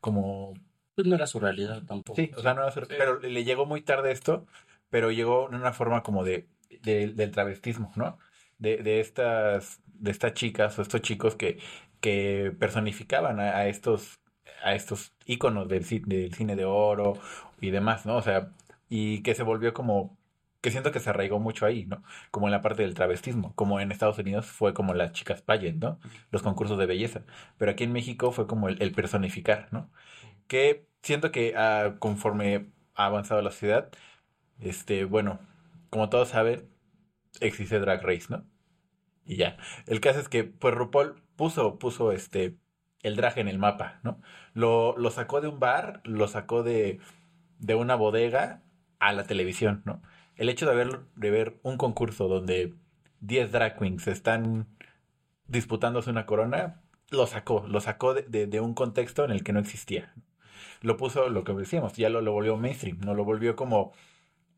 [0.00, 0.52] Como
[0.94, 2.16] Pues no era su realidad tampoco.
[2.16, 4.46] Sí, o sea, no era sur- pero le llegó muy tarde esto,
[4.90, 6.46] pero llegó en una forma como de,
[6.82, 8.18] de- del travestismo, ¿no?
[8.58, 11.58] De, de estas, de estas chicas o estos chicos que,
[12.00, 14.20] que personificaban a, estos,
[14.62, 17.14] a estos íconos del, del cine de oro
[17.60, 18.16] y demás, ¿no?
[18.16, 18.52] O sea,
[18.88, 20.16] y que se volvió como,
[20.60, 22.02] que siento que se arraigó mucho ahí, ¿no?
[22.30, 25.82] Como en la parte del travestismo, como en Estados Unidos fue como las chicas pageant,
[25.82, 26.00] ¿no?
[26.30, 27.22] Los concursos de belleza,
[27.58, 29.90] pero aquí en México fue como el, el personificar, ¿no?
[30.46, 33.90] que siento que ah, conforme ha avanzado la ciudad,
[34.60, 35.40] este, bueno,
[35.90, 36.68] como todos saben,
[37.40, 38.44] existe Drag Race, ¿no?
[39.24, 39.56] Y ya.
[39.86, 42.56] El caso es que, pues, RuPaul puso, puso este,
[43.02, 44.20] el drag en el mapa, ¿no?
[44.54, 47.00] Lo, lo sacó de un bar, lo sacó de,
[47.58, 48.62] de una bodega
[49.00, 50.02] a la televisión, ¿no?
[50.36, 52.74] El hecho de ver, de ver un concurso donde
[53.20, 54.68] 10 drag queens están
[55.48, 59.52] disputándose una corona, lo sacó, lo sacó de, de- de un contexto en el que
[59.52, 60.14] no existía.
[60.82, 63.92] Lo puso, lo que decíamos, ya lo, lo volvió mainstream, no lo volvió como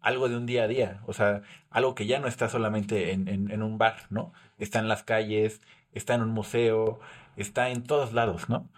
[0.00, 3.28] algo de un día a día, o sea, algo que ya no está solamente en,
[3.28, 4.32] en- en un bar, ¿no?
[4.58, 5.60] Está en las calles,
[5.92, 7.00] está en un museo,
[7.36, 8.68] está en todos lados, ¿no?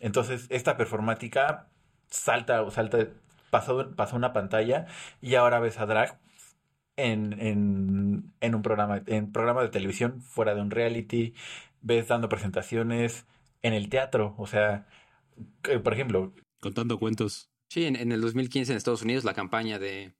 [0.00, 1.68] Entonces, esta performática
[2.08, 3.08] salta, salta,
[3.50, 4.86] pasó, pasó una pantalla
[5.20, 6.18] y ahora ves a drag
[6.96, 11.34] en, en, en un programa, en programa de televisión fuera de un reality,
[11.82, 13.26] ves dando presentaciones
[13.62, 14.86] en el teatro, o sea,
[15.62, 17.50] que, por ejemplo, Contando cuentos.
[17.68, 20.12] Sí, en, en el 2015 en Estados Unidos la campaña de,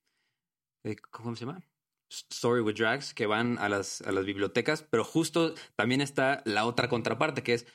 [0.83, 1.61] de- ¿cómo se llama?
[2.09, 6.67] Story with Drags, que van a las, a las bibliotecas, pero justo también está la
[6.67, 7.67] otra contraparte, que es,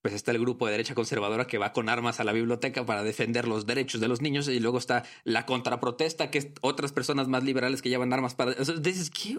[0.00, 3.02] pues está el grupo de derecha conservadora que va con armas a la biblioteca para
[3.02, 7.28] defender los derechos de los niños, y luego está la contraprotesta, que es otras personas
[7.28, 8.52] más liberales que llevan armas para...
[8.64, 9.38] Sea, dices, ¿qué?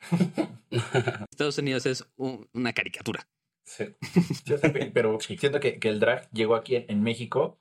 [1.30, 3.26] Estados Unidos es un- una caricatura.
[3.64, 3.84] Sí.
[4.94, 7.58] Pero siento que, que el drag llegó aquí en, en México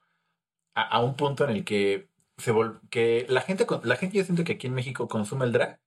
[0.75, 4.17] a, a un punto en el que se vol- que la gente con- la gente
[4.17, 5.80] yo siento que aquí en México consume el drag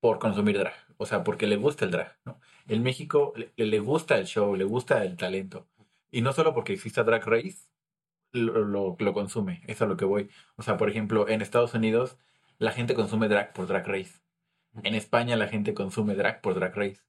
[0.00, 2.40] por consumir drag, o sea, porque le gusta el drag, ¿no?
[2.66, 5.68] En México le, le gusta el show, le gusta el talento.
[6.10, 7.68] Y no solo porque exista Drag Race,
[8.32, 10.28] lo, lo, lo consume, eso es a lo que voy.
[10.56, 12.18] O sea, por ejemplo, en Estados Unidos
[12.58, 14.20] la gente consume drag por Drag Race.
[14.82, 17.00] En España la gente consume drag por Drag Race.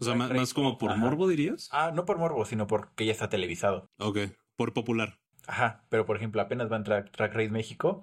[0.00, 0.40] O sea, Drag más, Race.
[0.40, 1.00] más como por Ajá.
[1.00, 1.68] morbo, dirías.
[1.72, 3.90] Ah, no por morbo, sino porque ya está televisado.
[3.98, 4.18] Ok,
[4.56, 5.19] por popular.
[5.50, 8.02] Ajá, pero por ejemplo, apenas va a entrar Drag Race México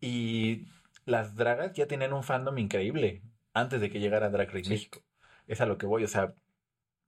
[0.00, 0.66] y
[1.06, 3.22] las dragas ya tenían un fandom increíble
[3.54, 5.02] antes de que llegara Drag Race México.
[5.48, 6.34] Es a lo que voy, o sea,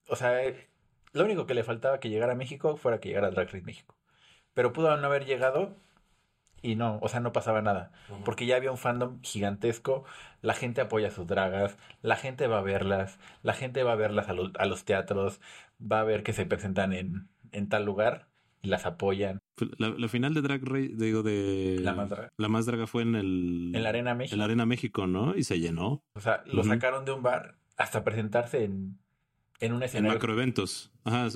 [0.09, 0.71] o sea, eh,
[1.13, 3.97] lo único que le faltaba que llegara a México fuera que llegara Drag Race México.
[4.55, 5.77] Pero pudo no haber llegado
[6.63, 7.93] y no, o sea, no pasaba nada,
[8.25, 10.05] porque ya había un fandom gigantesco,
[10.43, 13.97] la gente apoya a sus dragas, la gente va a verlas, la gente va a
[13.97, 15.41] verlas a, los- a los teatros,
[15.81, 18.29] va a ver que se presentan en, en tal lugar
[18.67, 19.41] las apoyan.
[19.79, 21.79] La, la final de Drag Race, digo, de.
[21.81, 22.33] La Más Draga.
[22.37, 23.73] La más draga fue en el.
[23.75, 24.35] En la Arena México.
[24.35, 25.35] En la Arena México, ¿no?
[25.37, 26.05] Y se llenó.
[26.15, 28.99] O sea, lo sacaron de un bar hasta presentarse en,
[29.61, 30.15] en un En escenario.
[30.19, 30.93] macroeventos.
[31.05, 31.29] Ajá.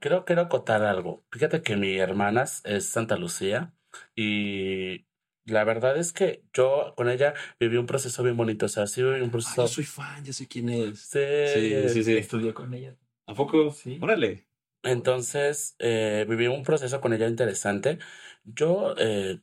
[0.00, 1.24] Quiero, quiero acotar algo.
[1.32, 3.72] Fíjate que mi hermana es Santa Lucía
[4.16, 5.06] y
[5.46, 8.66] la verdad es que yo con ella viví un proceso bien bonito.
[8.66, 9.62] O sea, sí viví un Ah, proceso.
[9.62, 11.00] yo soy fan, ya sé quién es.
[11.00, 11.18] Sí.
[11.54, 12.16] Sí, sí, sí.
[12.16, 12.96] Estudié con ella.
[13.26, 13.70] ¿A poco?
[13.70, 13.98] Sí.
[14.00, 14.46] Órale.
[14.84, 17.98] Entonces, eh, viví un proceso con ella interesante.
[18.44, 19.40] Yo eh,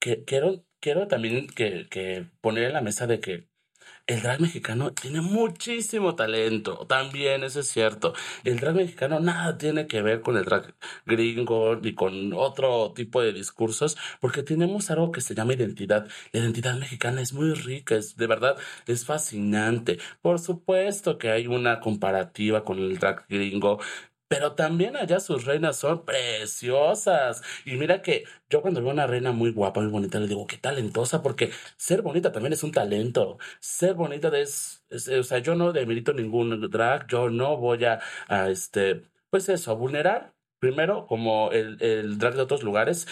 [0.00, 3.48] que, quiero, quiero también que, que poner en la mesa de que
[4.06, 6.86] el drag mexicano tiene muchísimo talento.
[6.86, 8.14] También, eso es cierto.
[8.44, 10.74] El drag mexicano nada tiene que ver con el drag
[11.06, 16.06] gringo ni con otro tipo de discursos, porque tenemos algo que se llama identidad.
[16.32, 19.98] La identidad mexicana es muy rica, es de verdad, es fascinante.
[20.22, 23.80] Por supuesto que hay una comparativa con el drag gringo,
[24.28, 27.42] pero también allá sus reinas son preciosas.
[27.64, 30.56] Y mira que yo cuando veo una reina muy guapa, muy bonita, le digo, qué
[30.56, 33.38] talentosa, porque ser bonita también es un talento.
[33.60, 38.48] Ser bonita es, o sea, yo no demerito ningún drag, yo no voy a, a,
[38.50, 43.06] este, pues eso, a vulnerar, primero, como el, el drag de otros lugares.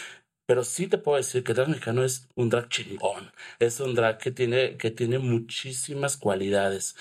[0.46, 3.32] Pero sí te puedo decir que el drag mexicano es un drag chingón.
[3.60, 6.96] Es un drag que tiene, que tiene muchísimas cualidades.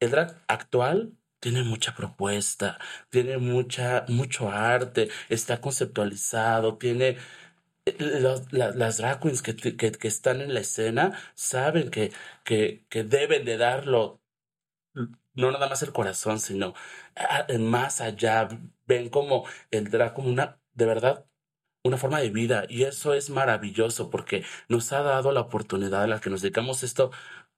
[0.00, 1.12] El drag actual
[1.46, 2.78] tiene mucha propuesta,
[3.10, 7.18] tiene mucha, mucho arte, está conceptualizado, tiene...
[7.86, 12.12] eh, los- la- las drag queens que, que, están en la escena saben que,
[12.44, 14.22] que, que deben de darlo,
[15.34, 16.74] no nada más el corazón, sino
[17.16, 18.48] a- más allá.
[18.86, 21.26] Ven como el drag como una, de verdad,
[21.84, 22.66] una forma de vida.
[22.68, 26.82] Y eso es maravilloso porque nos ha dado la oportunidad a la que nos dedicamos
[26.84, 27.10] esto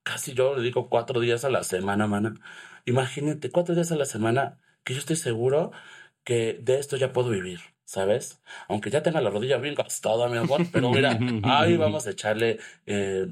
[0.03, 2.35] casi yo le digo cuatro días a la semana, mana.
[2.89, 5.71] Imagínate, cuatro días a la semana que yo estoy seguro
[6.23, 8.41] que de esto ya puedo vivir, ¿sabes?
[8.67, 12.59] Aunque ya tenga la rodilla bien gastada, mi amor, pero mira, ahí vamos a echarle.
[12.85, 13.27] eh,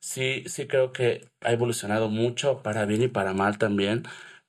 [0.00, 4.02] sí, sí creo que ha evolucionado mucho para bien y para mal también.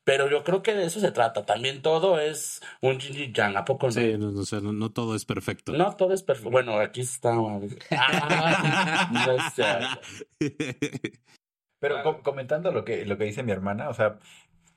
[0.06, 1.46] Pero yo creo que de eso se trata.
[1.46, 3.92] También todo es un yin y yang, ¿a poco no?
[3.94, 5.72] Sí, no, no, o sea, no, no todo es perfecto.
[5.72, 6.52] No, todo es perfecto.
[6.52, 7.32] Bueno, aquí está.
[7.92, 9.38] Ah, no.
[11.80, 14.18] Pero com- comentando lo que, lo que dice mi hermana, o sea,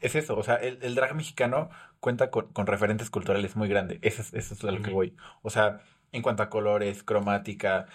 [0.00, 3.98] es eso, o sea, el, el drag mexicano cuenta con, con referentes culturales muy grandes,
[4.02, 5.16] eso es, eso es a lo que voy.
[5.42, 5.80] O sea,
[6.12, 7.86] en cuanto a colores, cromática,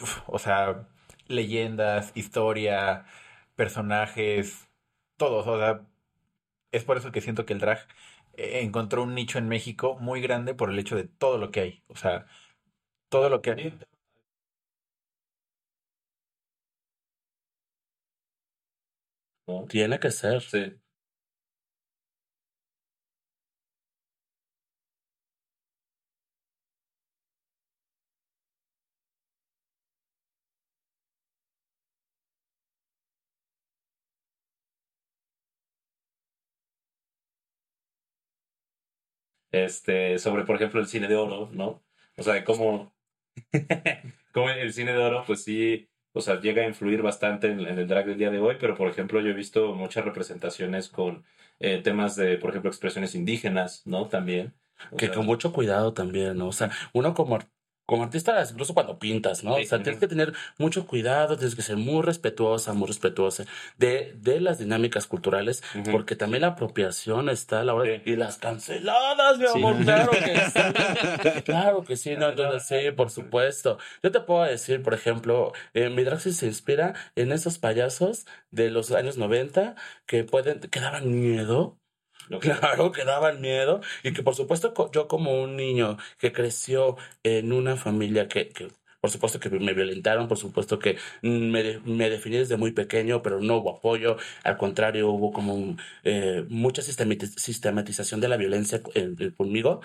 [0.00, 0.88] uf, o sea,
[1.26, 3.04] leyendas, historia,
[3.56, 4.68] personajes,
[5.16, 5.82] todos, o sea,
[6.72, 7.80] es por eso que siento que el drag
[8.34, 11.60] eh, encontró un nicho en México muy grande por el hecho de todo lo que
[11.60, 12.26] hay, o sea,
[13.10, 13.78] todo lo que hay.
[19.68, 20.40] Tiene que ser.
[20.42, 20.64] Sí.
[39.52, 41.84] Este, sobre, por ejemplo, el cine de oro, ¿no?
[42.16, 42.94] O sea, cómo,
[44.32, 47.78] cómo el cine de oro, pues sí, o sea, llega a influir bastante en, en
[47.78, 51.24] el drag del día de hoy, pero, por ejemplo, yo he visto muchas representaciones con
[51.60, 54.08] eh, temas de, por ejemplo, expresiones indígenas, ¿no?
[54.08, 54.54] También.
[54.90, 56.48] O Que sea, con mucho cuidado también, ¿no?
[56.48, 57.38] O sea, uno como,
[57.88, 59.56] como artista, incluso cuando pintas, ¿no?
[59.56, 63.46] Sí, O sea, tienes que tener mucho cuidado, tienes que ser muy respetuosa, muy respetuosa
[63.78, 67.90] de, de las dinámicas culturales, porque también la apropiación está a la hora.
[67.96, 68.02] Sí.
[68.12, 69.52] Y las canceladas, mi Sí.
[69.56, 71.42] amor, claro que sí.
[71.44, 73.78] Claro que sí, no, entonces sí, por supuesto.
[74.02, 78.70] Yo te puedo decir, por ejemplo, eh, mi drag se inspira en esos payasos de
[78.70, 81.78] los años 90 que pueden, que daban miedo.
[82.40, 87.52] Claro que daban miedo y que por supuesto yo como un niño que creció en
[87.52, 88.68] una familia que, que
[89.00, 93.40] por supuesto que me violentaron, por supuesto que me, me definí desde muy pequeño, pero
[93.40, 98.82] no hubo apoyo, al contrario hubo como un, eh, mucha sistemati- sistematización de la violencia
[98.94, 99.80] en- en- conmigo.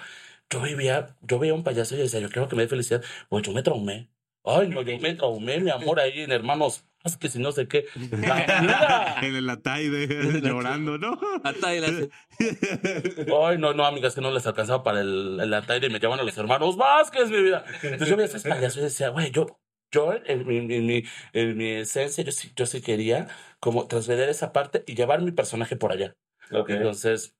[0.50, 3.44] Yo vivía, yo veía un payaso y decía, yo quiero que me dé felicidad, pues
[3.44, 4.10] yo me traumé.
[4.44, 7.68] Ay, no, yo me traumé, mi amor, ahí en Hermanos es que si no sé
[7.68, 7.86] qué.
[7.96, 11.20] En el Ataide llorando, ¿no?
[11.44, 12.10] Ataide.
[12.40, 16.20] Ay, no, no, amigas, que no les alcanzaba para el, el Ataide y me llaman
[16.20, 17.66] a los hermanos Vázquez, mi vida.
[17.82, 19.60] Entonces yo veía esas payasos y decía, güey, yo,
[19.92, 23.28] yo en mi, en mi, en mi esencia, yo sí, yo sí quería
[23.60, 26.16] como trasladar esa parte y llevar mi personaje por allá.
[26.52, 26.70] Ok.
[26.70, 27.36] Entonces,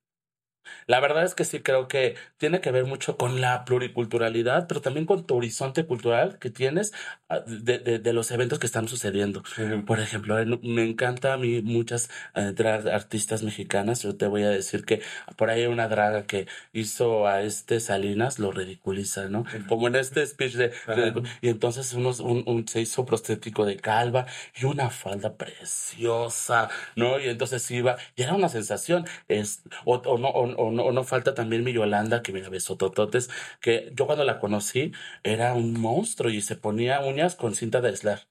[0.88, 4.82] la verdad es que sí creo que tiene que ver mucho con la pluriculturalidad, pero
[4.82, 6.94] también con tu horizonte cultural que tienes
[7.30, 9.44] ah, de, de, de los eventos que están sucediendo.
[9.86, 14.02] Por ejemplo, me encanta a mí muchas eh, drag artistas mexicanas.
[14.04, 15.02] Yo te voy a decir que
[15.38, 19.46] por ahí hay una draga que hizo a este Salinas, lo ridiculiza, ¿no?
[19.68, 23.78] Como en este speech de, de- y entonces unos, un, un- se hizo prostético de
[23.78, 24.26] calva
[24.60, 27.20] y una falda preciosa, ¿no?
[27.20, 30.92] Y entonces iba, y era una sensación, es, o, o no, o, o no, o
[30.92, 33.30] no falta también mi Yolanda, que mira, besotototes,
[33.62, 34.92] que yo cuando la conocí
[35.24, 38.28] era un monstruo y se ponía uñas con cinta de aislar.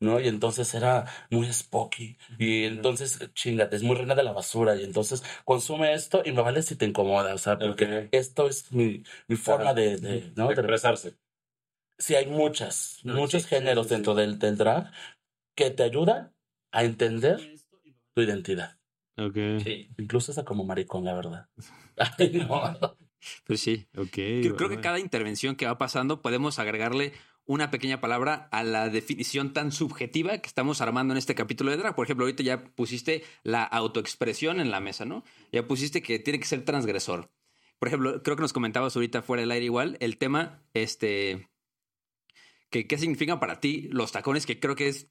[0.00, 0.20] ¿no?
[0.20, 2.18] Y entonces era muy spooky.
[2.38, 4.76] Y entonces, chingate, es muy reina de la basura.
[4.76, 7.34] Y entonces consume esto y me vale si te incomoda.
[7.34, 10.48] O sea, porque esto es mi, mi forma de, de, ¿no?
[10.48, 11.14] De De- expresarse.
[11.98, 14.92] sí, hay muchas, muchos géneros dentro del, del drag
[15.56, 16.34] que te ayudan
[16.72, 17.40] a entender
[18.14, 18.75] tu identidad.
[19.16, 19.62] Ok.
[19.62, 19.88] Sí.
[19.98, 21.48] Incluso esa como maricón, la verdad.
[22.18, 22.96] Ay, no.
[23.46, 23.86] Pues sí.
[23.96, 24.12] Ok.
[24.12, 27.12] Creo, creo que cada intervención que va pasando podemos agregarle
[27.46, 31.76] una pequeña palabra a la definición tan subjetiva que estamos armando en este capítulo de
[31.76, 31.94] drag.
[31.94, 35.24] Por ejemplo, ahorita ya pusiste la autoexpresión en la mesa, ¿no?
[35.52, 37.30] Ya pusiste que tiene que ser transgresor.
[37.78, 41.48] Por ejemplo, creo que nos comentabas ahorita fuera del aire igual el tema, este,
[42.70, 45.08] que qué significan para ti los tacones, que creo que es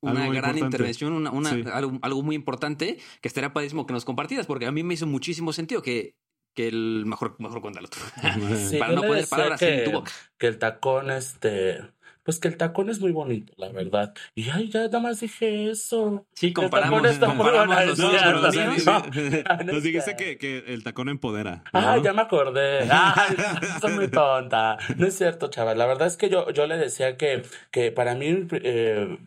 [0.00, 0.64] una Algo gran importante.
[0.76, 1.64] intervención, una, una- Sí.
[1.72, 5.06] algo, algo muy importante que estaría padrísimo que nos compartieras, porque a mí me hizo
[5.06, 6.14] muchísimo sentido que,
[6.54, 7.98] que el mejor, mejor cuéntalo tú.
[8.70, 10.12] Sí, Para no poner palabras que, en tu boca.
[10.38, 11.80] que el tacón, este,
[12.22, 14.12] pues que el tacón es muy bonito, la verdad.
[14.34, 16.26] Y ay, ya nada más dije eso.
[16.34, 18.72] Sí, El comparamos, tacón está muy comparamos No, pero, o sea,
[19.58, 21.62] No, no nos dijiste que, que el tacón empodera.
[21.72, 22.02] Ah, ¿no?
[22.02, 22.88] ya me acordé.
[22.90, 23.36] Ay,
[23.80, 24.76] soy muy tonta.
[24.96, 25.78] No es cierto, chaval.
[25.78, 29.18] La verdad es que yo, yo le decía que, que para mí, eh,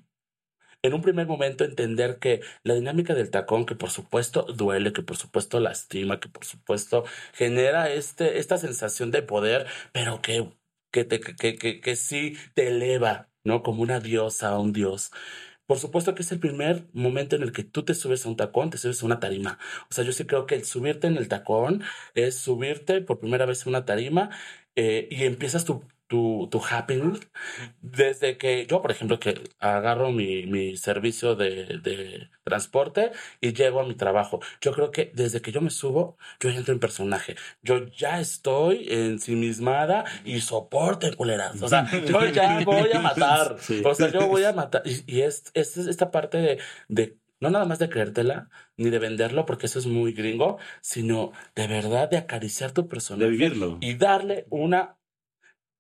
[0.82, 5.02] en un primer momento, entender que la dinámica del tacón, que por supuesto duele, que
[5.04, 7.04] por supuesto lastima, que por supuesto
[7.34, 10.52] genera este, esta sensación de poder, pero que,
[10.92, 13.64] que, te, que, que, que sí te eleva, ¿no?
[13.64, 15.12] Como una diosa un dios.
[15.66, 18.36] Por supuesto que es el primer momento en el que tú te subes a un
[18.38, 19.60] tacón, te subes a una tarima.
[19.90, 21.84] O sea, yo sí creo que el subirte en el tacón
[22.16, 24.32] es subirte por primera vez a una tarima
[24.76, 27.20] eh, y empiezas tu, tu, tu happening
[27.82, 33.80] desde que yo, por ejemplo, que agarro mi, mi servicio de, de transporte y llego
[33.80, 34.40] a mi trabajo.
[34.60, 37.36] Yo creo que desde que yo me subo, yo entro en personaje.
[37.62, 41.62] Yo ya estoy ensimismada y soporte, culeras.
[41.62, 43.58] O sea, yo ya voy a matar.
[43.60, 43.84] Sí.
[43.86, 44.82] O sea, yo voy a matar.
[44.86, 49.00] Y, y es, es esta parte de, de no nada más de creértela, ni de
[49.00, 53.26] venderlo, porque eso es muy gringo, sino de verdad de acariciar tu personaje.
[53.26, 53.78] De vivirlo.
[53.80, 54.98] Y darle una,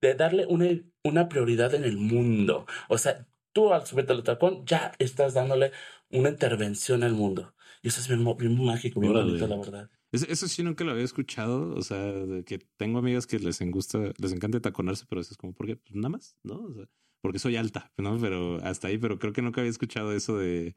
[0.02, 0.68] de darle una,
[1.04, 2.66] una prioridad en el mundo.
[2.88, 5.72] O sea, tú al subirte al tacón ya estás dándole
[6.10, 7.54] una intervención al mundo.
[7.82, 9.28] Y eso es bien, bien mágico, bien Órale.
[9.32, 9.89] bonito, la verdad.
[10.12, 13.60] Es- Eso sí nunca lo había escuchado, o sea, de que tengo amigas que les
[13.72, 15.76] gusta, les encanta taconarse, pero eso es como, ¿por qué?
[15.78, 16.56] Pues nada más, ¿no?
[16.64, 16.86] O sea,
[17.22, 18.18] porque soy alta, ¿no?
[18.20, 20.76] Pero hasta ahí, pero creo que nunca había escuchado eso de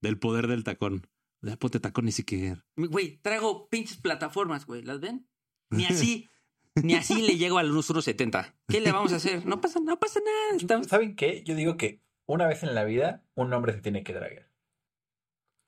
[0.00, 1.06] del poder del tacón.
[1.42, 2.64] Ya ponte tacón ni siquiera.
[2.76, 4.82] Güey, traigo pinches plataformas, güey.
[4.82, 5.28] ¿Las ven?
[5.70, 6.28] Ni así,
[6.84, 8.54] ni así le llego a los 1.70.
[8.68, 9.44] ¿Qué le vamos a hacer?
[9.46, 10.56] No pasa, no pasa nada.
[10.60, 10.86] Estamos...
[10.86, 11.42] ¿Saben qué?
[11.44, 14.48] Yo digo que una vez en la vida un hombre se tiene que dragar.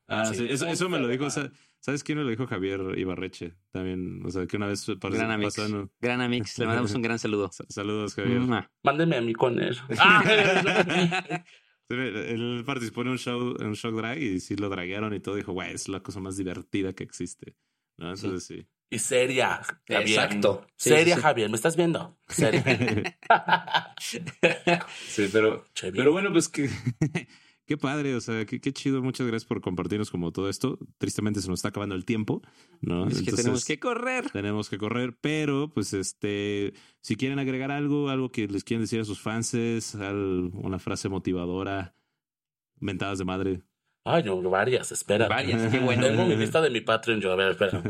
[0.08, 0.34] Ah, Sí.
[0.34, 3.54] sí, eso, eso me lo dijo, o sea, ¿sabes quién me lo dijo Javier Ibarreche?
[3.70, 5.54] También, o sea, que una vez parece- Gran amix.
[5.56, 6.58] pasó en- Gran amix.
[6.58, 7.48] Le mandamos un gran saludo.
[7.52, 8.40] Sa- Saludos, Javier.
[8.40, 8.68] Mua.
[8.82, 9.76] Mándenme a mí con él.
[11.90, 15.18] Sí, Él participó en un show, en un show drag y sí lo draguearon y
[15.18, 15.34] todo.
[15.34, 17.56] Dijo, güey, es la cosa más divertida que existe.
[17.98, 18.12] ¿No?
[18.12, 18.64] Entonces sí.
[18.91, 20.20] Y seria, Javier.
[20.20, 20.66] Exacto.
[20.76, 21.22] Sí, seria, sí, sí.
[21.22, 21.49] Javier.
[21.51, 22.18] ¿Me estás viendo?
[22.28, 22.62] Seria.
[23.99, 26.68] Sí, pero, pero bueno, pues que
[27.66, 29.03] qué padre, o sea, qué, qué chido.
[29.03, 30.78] Muchas gracias por compartirnos como todo esto.
[30.99, 32.43] Tristemente se nos está acabando el tiempo,
[32.80, 33.07] ¿no?
[33.07, 34.30] Es que Entonces, tenemos que correr.
[34.30, 39.01] tenemos que correr, pero pues este, si quieren agregar algo, algo que les quieren decir
[39.01, 39.55] a sus fans,
[39.95, 41.95] al- una frase motivadora,
[42.78, 43.62] mentadas de madre.
[44.05, 45.28] Ay, no, varias, espera.
[45.28, 46.07] Varias, qué bueno.
[46.07, 47.82] Tengo mi lista de mi Patreon, yo, a ver, espera.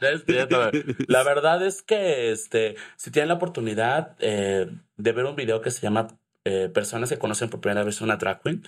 [0.00, 0.70] Es cierto.
[1.06, 4.66] La verdad es que este, si tienen la oportunidad eh,
[4.96, 6.08] de ver un video que se llama
[6.44, 8.62] eh, Personas que conocen por primera vez una drag queen,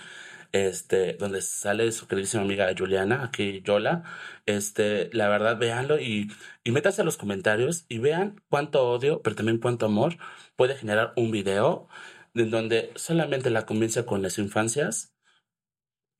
[0.53, 4.03] este, donde sale su queridísima amiga Juliana, aquí Yola,
[4.45, 6.31] este, la verdad, véanlo y,
[6.63, 10.17] y métanse a los comentarios y vean cuánto odio, pero también cuánto amor
[10.55, 11.87] puede generar un video
[12.35, 15.13] en donde solamente la convence con las infancias.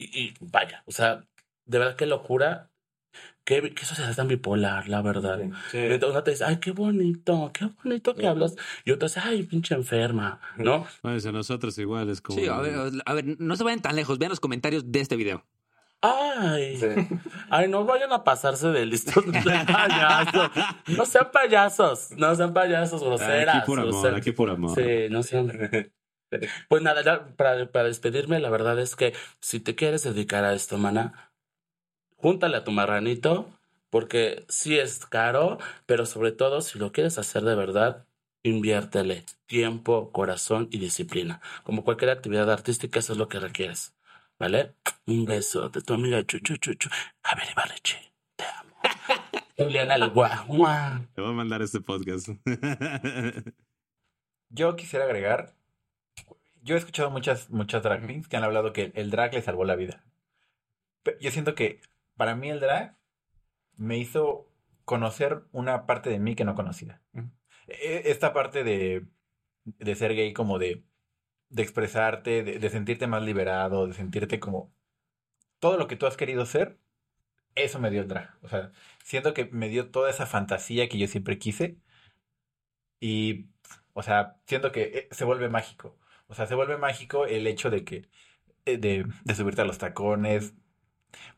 [0.01, 1.23] Y, y vaya, o sea,
[1.65, 2.69] de verdad qué locura.
[3.43, 5.41] Qué, qué sociedad tan bipolar, la verdad.
[5.41, 8.55] Entonces Una te dice, ay, qué bonito, qué bonito que hablas.
[8.85, 10.85] Y otra dice, ay, pinche enferma, ¿no?
[11.01, 12.39] Pues a nosotros igual es como...
[12.39, 14.19] Sí, a ver, a ver, no se vayan tan lejos.
[14.19, 15.43] Vean los comentarios de este video.
[16.01, 16.79] Ay,
[17.49, 19.31] ay, no vayan a pasarse de listos de
[19.67, 20.51] payasos.
[20.87, 23.55] No sean payasos, no sean payasos groseras.
[23.57, 24.17] Aquí por amor, groseras.
[24.19, 24.75] aquí por amor.
[24.75, 25.51] Sí, no sean.
[26.69, 30.53] Pues nada, ya para, para despedirme, la verdad es que si te quieres dedicar a
[30.53, 31.31] esto, mana,
[32.15, 33.49] júntale a tu marranito,
[33.89, 38.05] porque sí es caro, pero sobre todo, si lo quieres hacer de verdad,
[38.43, 41.41] inviértele tiempo, corazón y disciplina.
[41.63, 43.93] Como cualquier actividad artística, eso es lo que requieres.
[44.39, 44.73] ¿Vale?
[45.05, 46.89] Un beso de tu amiga Chuchu Chuchu.
[47.23, 48.75] Javier Ibarreche, te amo.
[49.57, 49.95] Juliana.
[51.13, 52.29] Te voy a mandar este podcast.
[54.49, 55.53] Yo quisiera agregar,
[56.61, 59.65] yo he escuchado muchas, muchas drag queens que han hablado que el drag les salvó
[59.65, 60.03] la vida.
[61.03, 61.81] Pe- Yo siento que
[62.17, 62.97] para mí el drag
[63.77, 64.47] me hizo
[64.85, 67.01] conocer una parte de mí que no conocía.
[67.67, 69.07] E- Esta parte de,
[69.65, 70.85] de ser gay como de,
[71.49, 74.73] de expresarte, de, de sentirte más liberado, de sentirte como
[75.59, 76.79] todo lo que tú has querido ser,
[77.55, 78.37] eso me dio el drag.
[78.43, 78.71] O sea,
[79.03, 81.79] siento que me dio toda esa fantasía que yo siempre quise
[82.99, 83.49] y
[83.93, 85.97] o sea, siento que eh, se vuelve mágico.
[86.31, 88.09] O sea, se vuelve mágico el hecho de que,
[88.65, 90.53] eh, de, de subirte a los tacones,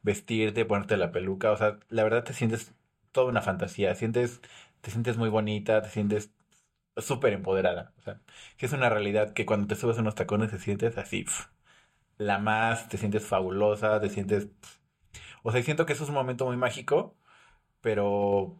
[0.03, 1.51] vestirte, ponerte la peluca.
[1.51, 2.73] O sea, la verdad te sientes
[3.11, 3.95] toda una fantasía.
[3.95, 4.41] Sientes,
[4.81, 6.31] te sientes muy bonita, te sientes
[6.97, 7.93] súper empoderada.
[7.97, 8.21] O sea,
[8.57, 11.25] sí es una realidad que cuando te subes a unos tacones te sientes así,
[12.17, 14.49] la más, te sientes fabulosa, te sientes...
[15.43, 17.17] O sea, siento que eso es un momento muy mágico,
[17.81, 18.59] pero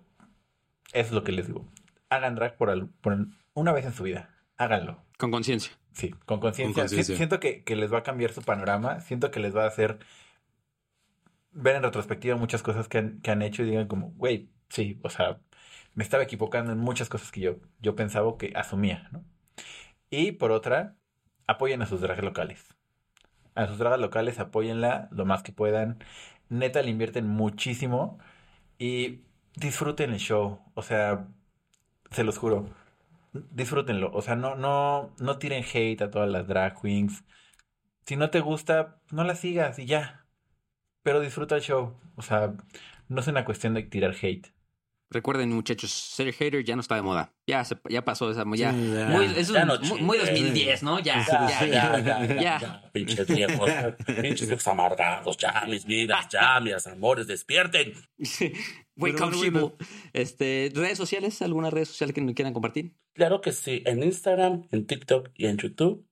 [0.94, 1.72] eso es lo que les digo.
[2.10, 4.36] Hagan drag por, por una vez en su vida.
[4.58, 5.04] Háganlo.
[5.20, 5.72] Con conciencia.
[5.94, 6.74] Sí, con conciencia.
[6.76, 7.14] Con conciencia.
[7.16, 9.00] Si- Siento que, que les va a cambiar su panorama.
[9.02, 10.00] Siento que les va a hacer
[11.52, 15.00] ver en retrospectiva muchas cosas que han, que han hecho y digan como, güey, sí,
[15.04, 15.39] o sea,
[15.94, 19.24] me estaba equivocando en muchas cosas que yo, yo pensaba que asumía, ¿no?
[20.10, 20.96] Y por otra,
[21.48, 22.76] apoyen a sus drags locales.
[23.56, 26.00] A sus dragas locales, apóyenla lo más que puedan.
[26.50, 28.20] Neta, le invierten muchísimo
[28.80, 29.22] y
[29.56, 30.62] disfruten el show.
[30.76, 31.28] O sea,
[32.12, 32.70] se los juro
[33.34, 34.12] disfrútenlo.
[34.14, 37.24] O sea, no, no, no tiren hate a todas las drag queens.
[38.06, 40.26] Si no te gusta, no la sigas y ya.
[41.04, 42.00] Pero disfruta el show.
[42.16, 42.56] O sea,
[43.10, 44.53] no es una cuestión de tirar hate.
[45.14, 47.34] Recuerden, muchachos, ser hater ya no está de moda.
[47.47, 48.43] Ya, se, ya pasó esa.
[48.55, 49.05] Ya, Sí, ya.
[49.07, 50.41] muy, eso Ya es no muy, muy chingues.
[50.41, 50.99] 2010, ¿no?
[50.99, 52.26] Ya, Ya, ya, ya, ya.
[52.26, 52.59] ya, ya.
[52.59, 52.91] ya.
[52.91, 53.70] Pinches viejos,
[54.05, 57.93] pinches viejos amargados, ya, mis vidas, ya, mis amores, despierten.
[58.18, 59.70] Wake up, bueno, bueno.
[59.70, 59.88] people.
[60.14, 61.41] Este, ¿Redes sociales?
[61.41, 62.93] ¿Alguna red social que nos quieran compartir?
[63.14, 66.05] Claro que sí, en Instagram, en TikTok y en YouTube.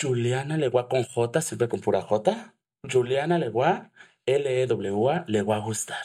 [0.00, 2.54] Juliana Legua con J, siempre con pura J.
[2.90, 3.92] Juliana Legua,
[4.26, 6.04] L-E-W-A, le va a gustar.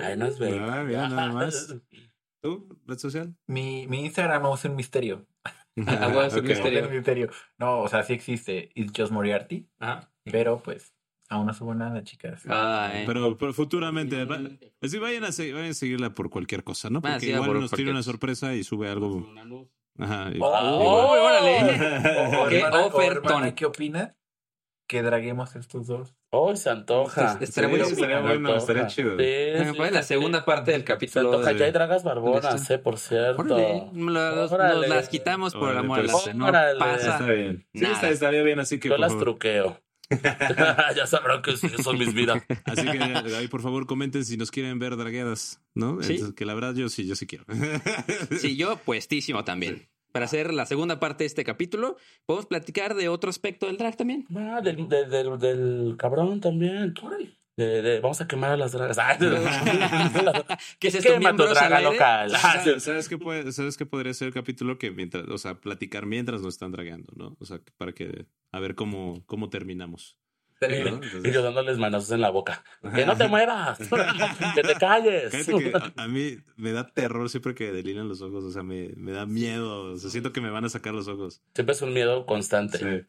[0.00, 0.70] Ahí nos vemos.
[0.70, 1.74] Ah, mira, nada más.
[2.42, 2.68] ¿Tú?
[2.86, 3.34] ¿Red social?
[3.46, 5.26] Mi, mi Instagram es un misterio.
[5.76, 6.44] Bueno, es un
[6.94, 7.30] misterio.
[7.58, 8.70] No, o sea, sí existe.
[8.74, 9.68] It's just Moriarty.
[9.80, 10.12] Ajá.
[10.24, 10.94] Pero pues,
[11.28, 12.42] aún no subo nada, chicas.
[12.48, 13.04] Ay.
[13.06, 14.40] Pero, pero futuramente, va-
[14.82, 16.98] sí, vayan, a, vayan a seguirla por cualquier cosa, ¿no?
[16.98, 19.28] Ah, Porque sí, igual por nos tiene una sorpresa y sube algo.
[19.98, 20.30] Ajá.
[20.32, 22.48] y- ¡Oh, órale!
[22.50, 23.52] ¡Qué ofertón!
[23.52, 24.16] ¿qué opina?
[24.86, 26.14] Que draguemos estos dos.
[26.30, 27.38] Hoy se antoja.
[27.40, 29.12] Estaría bueno, Sí, estaría se bueno, estaría chido.
[29.12, 30.08] Sí, Me sí, la sí.
[30.08, 31.32] segunda parte del Se capítulo.
[31.32, 31.52] antoja.
[31.54, 33.40] de- Ya hay dragas barbonas, ¿Dónde eh, por cierto.
[33.42, 34.74] Órale, nos, Órale.
[34.80, 36.14] nos las quitamos por el amor al pues.
[36.26, 36.34] arte.
[36.34, 36.78] No Órale.
[36.78, 37.12] pasa.
[37.12, 37.66] Está bien.
[37.72, 37.94] Sí, Nada.
[37.94, 38.90] está, estaría bien, así que.
[38.90, 39.80] Yo las truqueo.
[40.96, 42.42] ya sabrán que son mis vidas.
[42.66, 42.98] Así que
[43.36, 46.02] ahí por favor comenten si nos quieren ver dragueadas, ¿no?
[46.02, 46.12] Sí.
[46.12, 47.46] Entonces, que la verdad yo sí, yo sí quiero.
[48.38, 49.88] Sí, yo puestísimo también.
[50.14, 53.96] Para hacer la segunda parte de este capítulo, podemos platicar de otro aspecto del drag
[53.96, 54.24] también.
[54.36, 56.94] Ah, del, del, del, del cabrón también.
[57.56, 58.96] De, de- vamos a quemar a las dragas.
[58.96, 59.18] Ay,
[60.78, 61.14] ¿Qué es esto?
[61.14, 62.30] Quema tu ¿Miembros al draga local.
[62.30, 66.06] ¿Sabes, sabes qué puede, sabes qué podría ser el capítulo que mientras, o sea, platicar
[66.06, 67.36] mientras nos están dragueando, ¿no?
[67.40, 70.16] O sea, para que a ver cómo, cómo terminamos.
[70.60, 71.00] ¿No?
[71.24, 72.64] Y yo dándoles manazos en la boca.
[72.94, 73.78] Que no te muevas.
[74.54, 75.30] que te calles.
[75.32, 78.90] Que a, a mí me da terror siempre que delinean los ojos, o sea, me,
[78.96, 81.42] me da miedo, o sea, siento que me van a sacar los ojos.
[81.54, 83.06] Siempre es un miedo constante.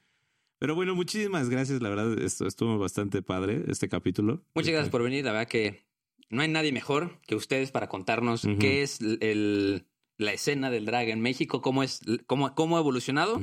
[0.60, 4.44] Pero bueno, muchísimas gracias, la verdad, esto estuvo bastante padre este capítulo.
[4.54, 5.26] Muchas gracias por venir.
[5.26, 5.86] La verdad que
[6.30, 9.86] no hay nadie mejor que ustedes para contarnos qué es el,
[10.18, 13.40] la escena del drag en México, cómo, es, cómo, cómo ha evolucionado.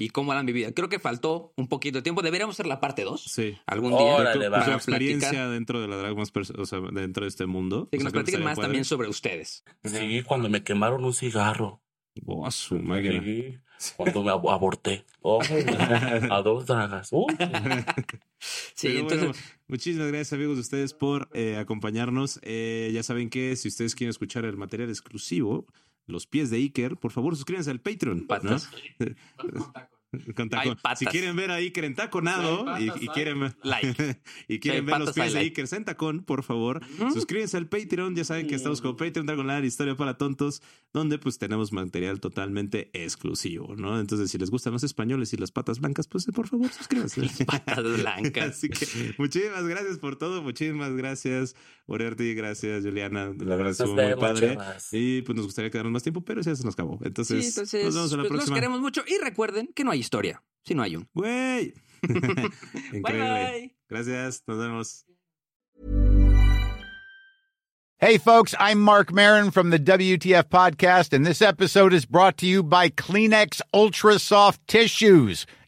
[0.00, 0.72] Y cómo la han vivido.
[0.74, 2.22] Creo que faltó un poquito de tiempo.
[2.22, 3.56] Deberíamos hacer la parte 2 Sí.
[3.66, 4.00] algún día.
[4.00, 5.50] Órale, tu para experiencia platicar.
[5.50, 7.88] dentro de la drag o sea, dentro de este mundo.
[7.90, 8.66] Sí, que O sea, nos platiquen más padre.
[8.66, 9.64] también sobre ustedes.
[9.84, 11.82] Sí, cuando me quemaron un cigarro.
[12.26, 13.22] Oh, a su máquina.
[13.78, 15.04] Sí, cuando me ab- aborté.
[15.22, 15.40] Oh,
[16.30, 17.10] a dos dragas.
[18.38, 19.34] Sí, Pero entonces, bueno,
[19.68, 22.40] muchísimas gracias amigos de ustedes por eh, acompañarnos.
[22.42, 25.66] Eh, ya saben que si ustedes quieren escuchar el material exclusivo,
[26.10, 28.26] los pies de Iker, por favor suscríbanse al Patreon.
[28.42, 28.56] ¿no?
[30.34, 30.76] Con tacón.
[30.82, 30.96] Hay.
[30.96, 34.20] Si quieren ver a Iker en taconado y, y quieren, Like.
[34.48, 35.60] y quieren hay ver los hay pies de like.
[35.60, 36.80] Iker en tacón, por favor,
[37.12, 38.16] suscríbanse al Patreon.
[38.16, 42.90] Ya saben que estamos con Patreon Dragonlance Historia para Tontos, donde pues tenemos material totalmente
[42.92, 44.00] exclusivo, ¿no?
[44.00, 47.22] Entonces, si les gustan los españoles y las patas blancas, pues por favor suscríbanse.
[47.46, 48.48] patas blancas.
[48.60, 51.54] Así que muchísimas gracias por todo, muchísimas gracias,
[51.86, 54.58] Oriarty, gracias, Juliana, la verdad estuvo muy padre.
[54.92, 56.98] Y pues nos gustaría quedarnos más tiempo, pero ya se nos acabó.
[57.04, 58.54] Entonces, Sí, entonces nos vemos a la pues, los próxima.
[58.56, 61.08] queremos mucho y recuerden que no hay historia, si no hay un.
[61.14, 61.74] Güey.
[62.92, 63.02] Increíble.
[63.02, 63.74] Bye.
[63.88, 65.04] Gracias, nos vemos.
[67.98, 72.46] Hey, folks, I'm Mark Marin from the WTF Podcast, and this episode is brought to
[72.46, 75.44] you by Kleenex Ultra Soft Tissues,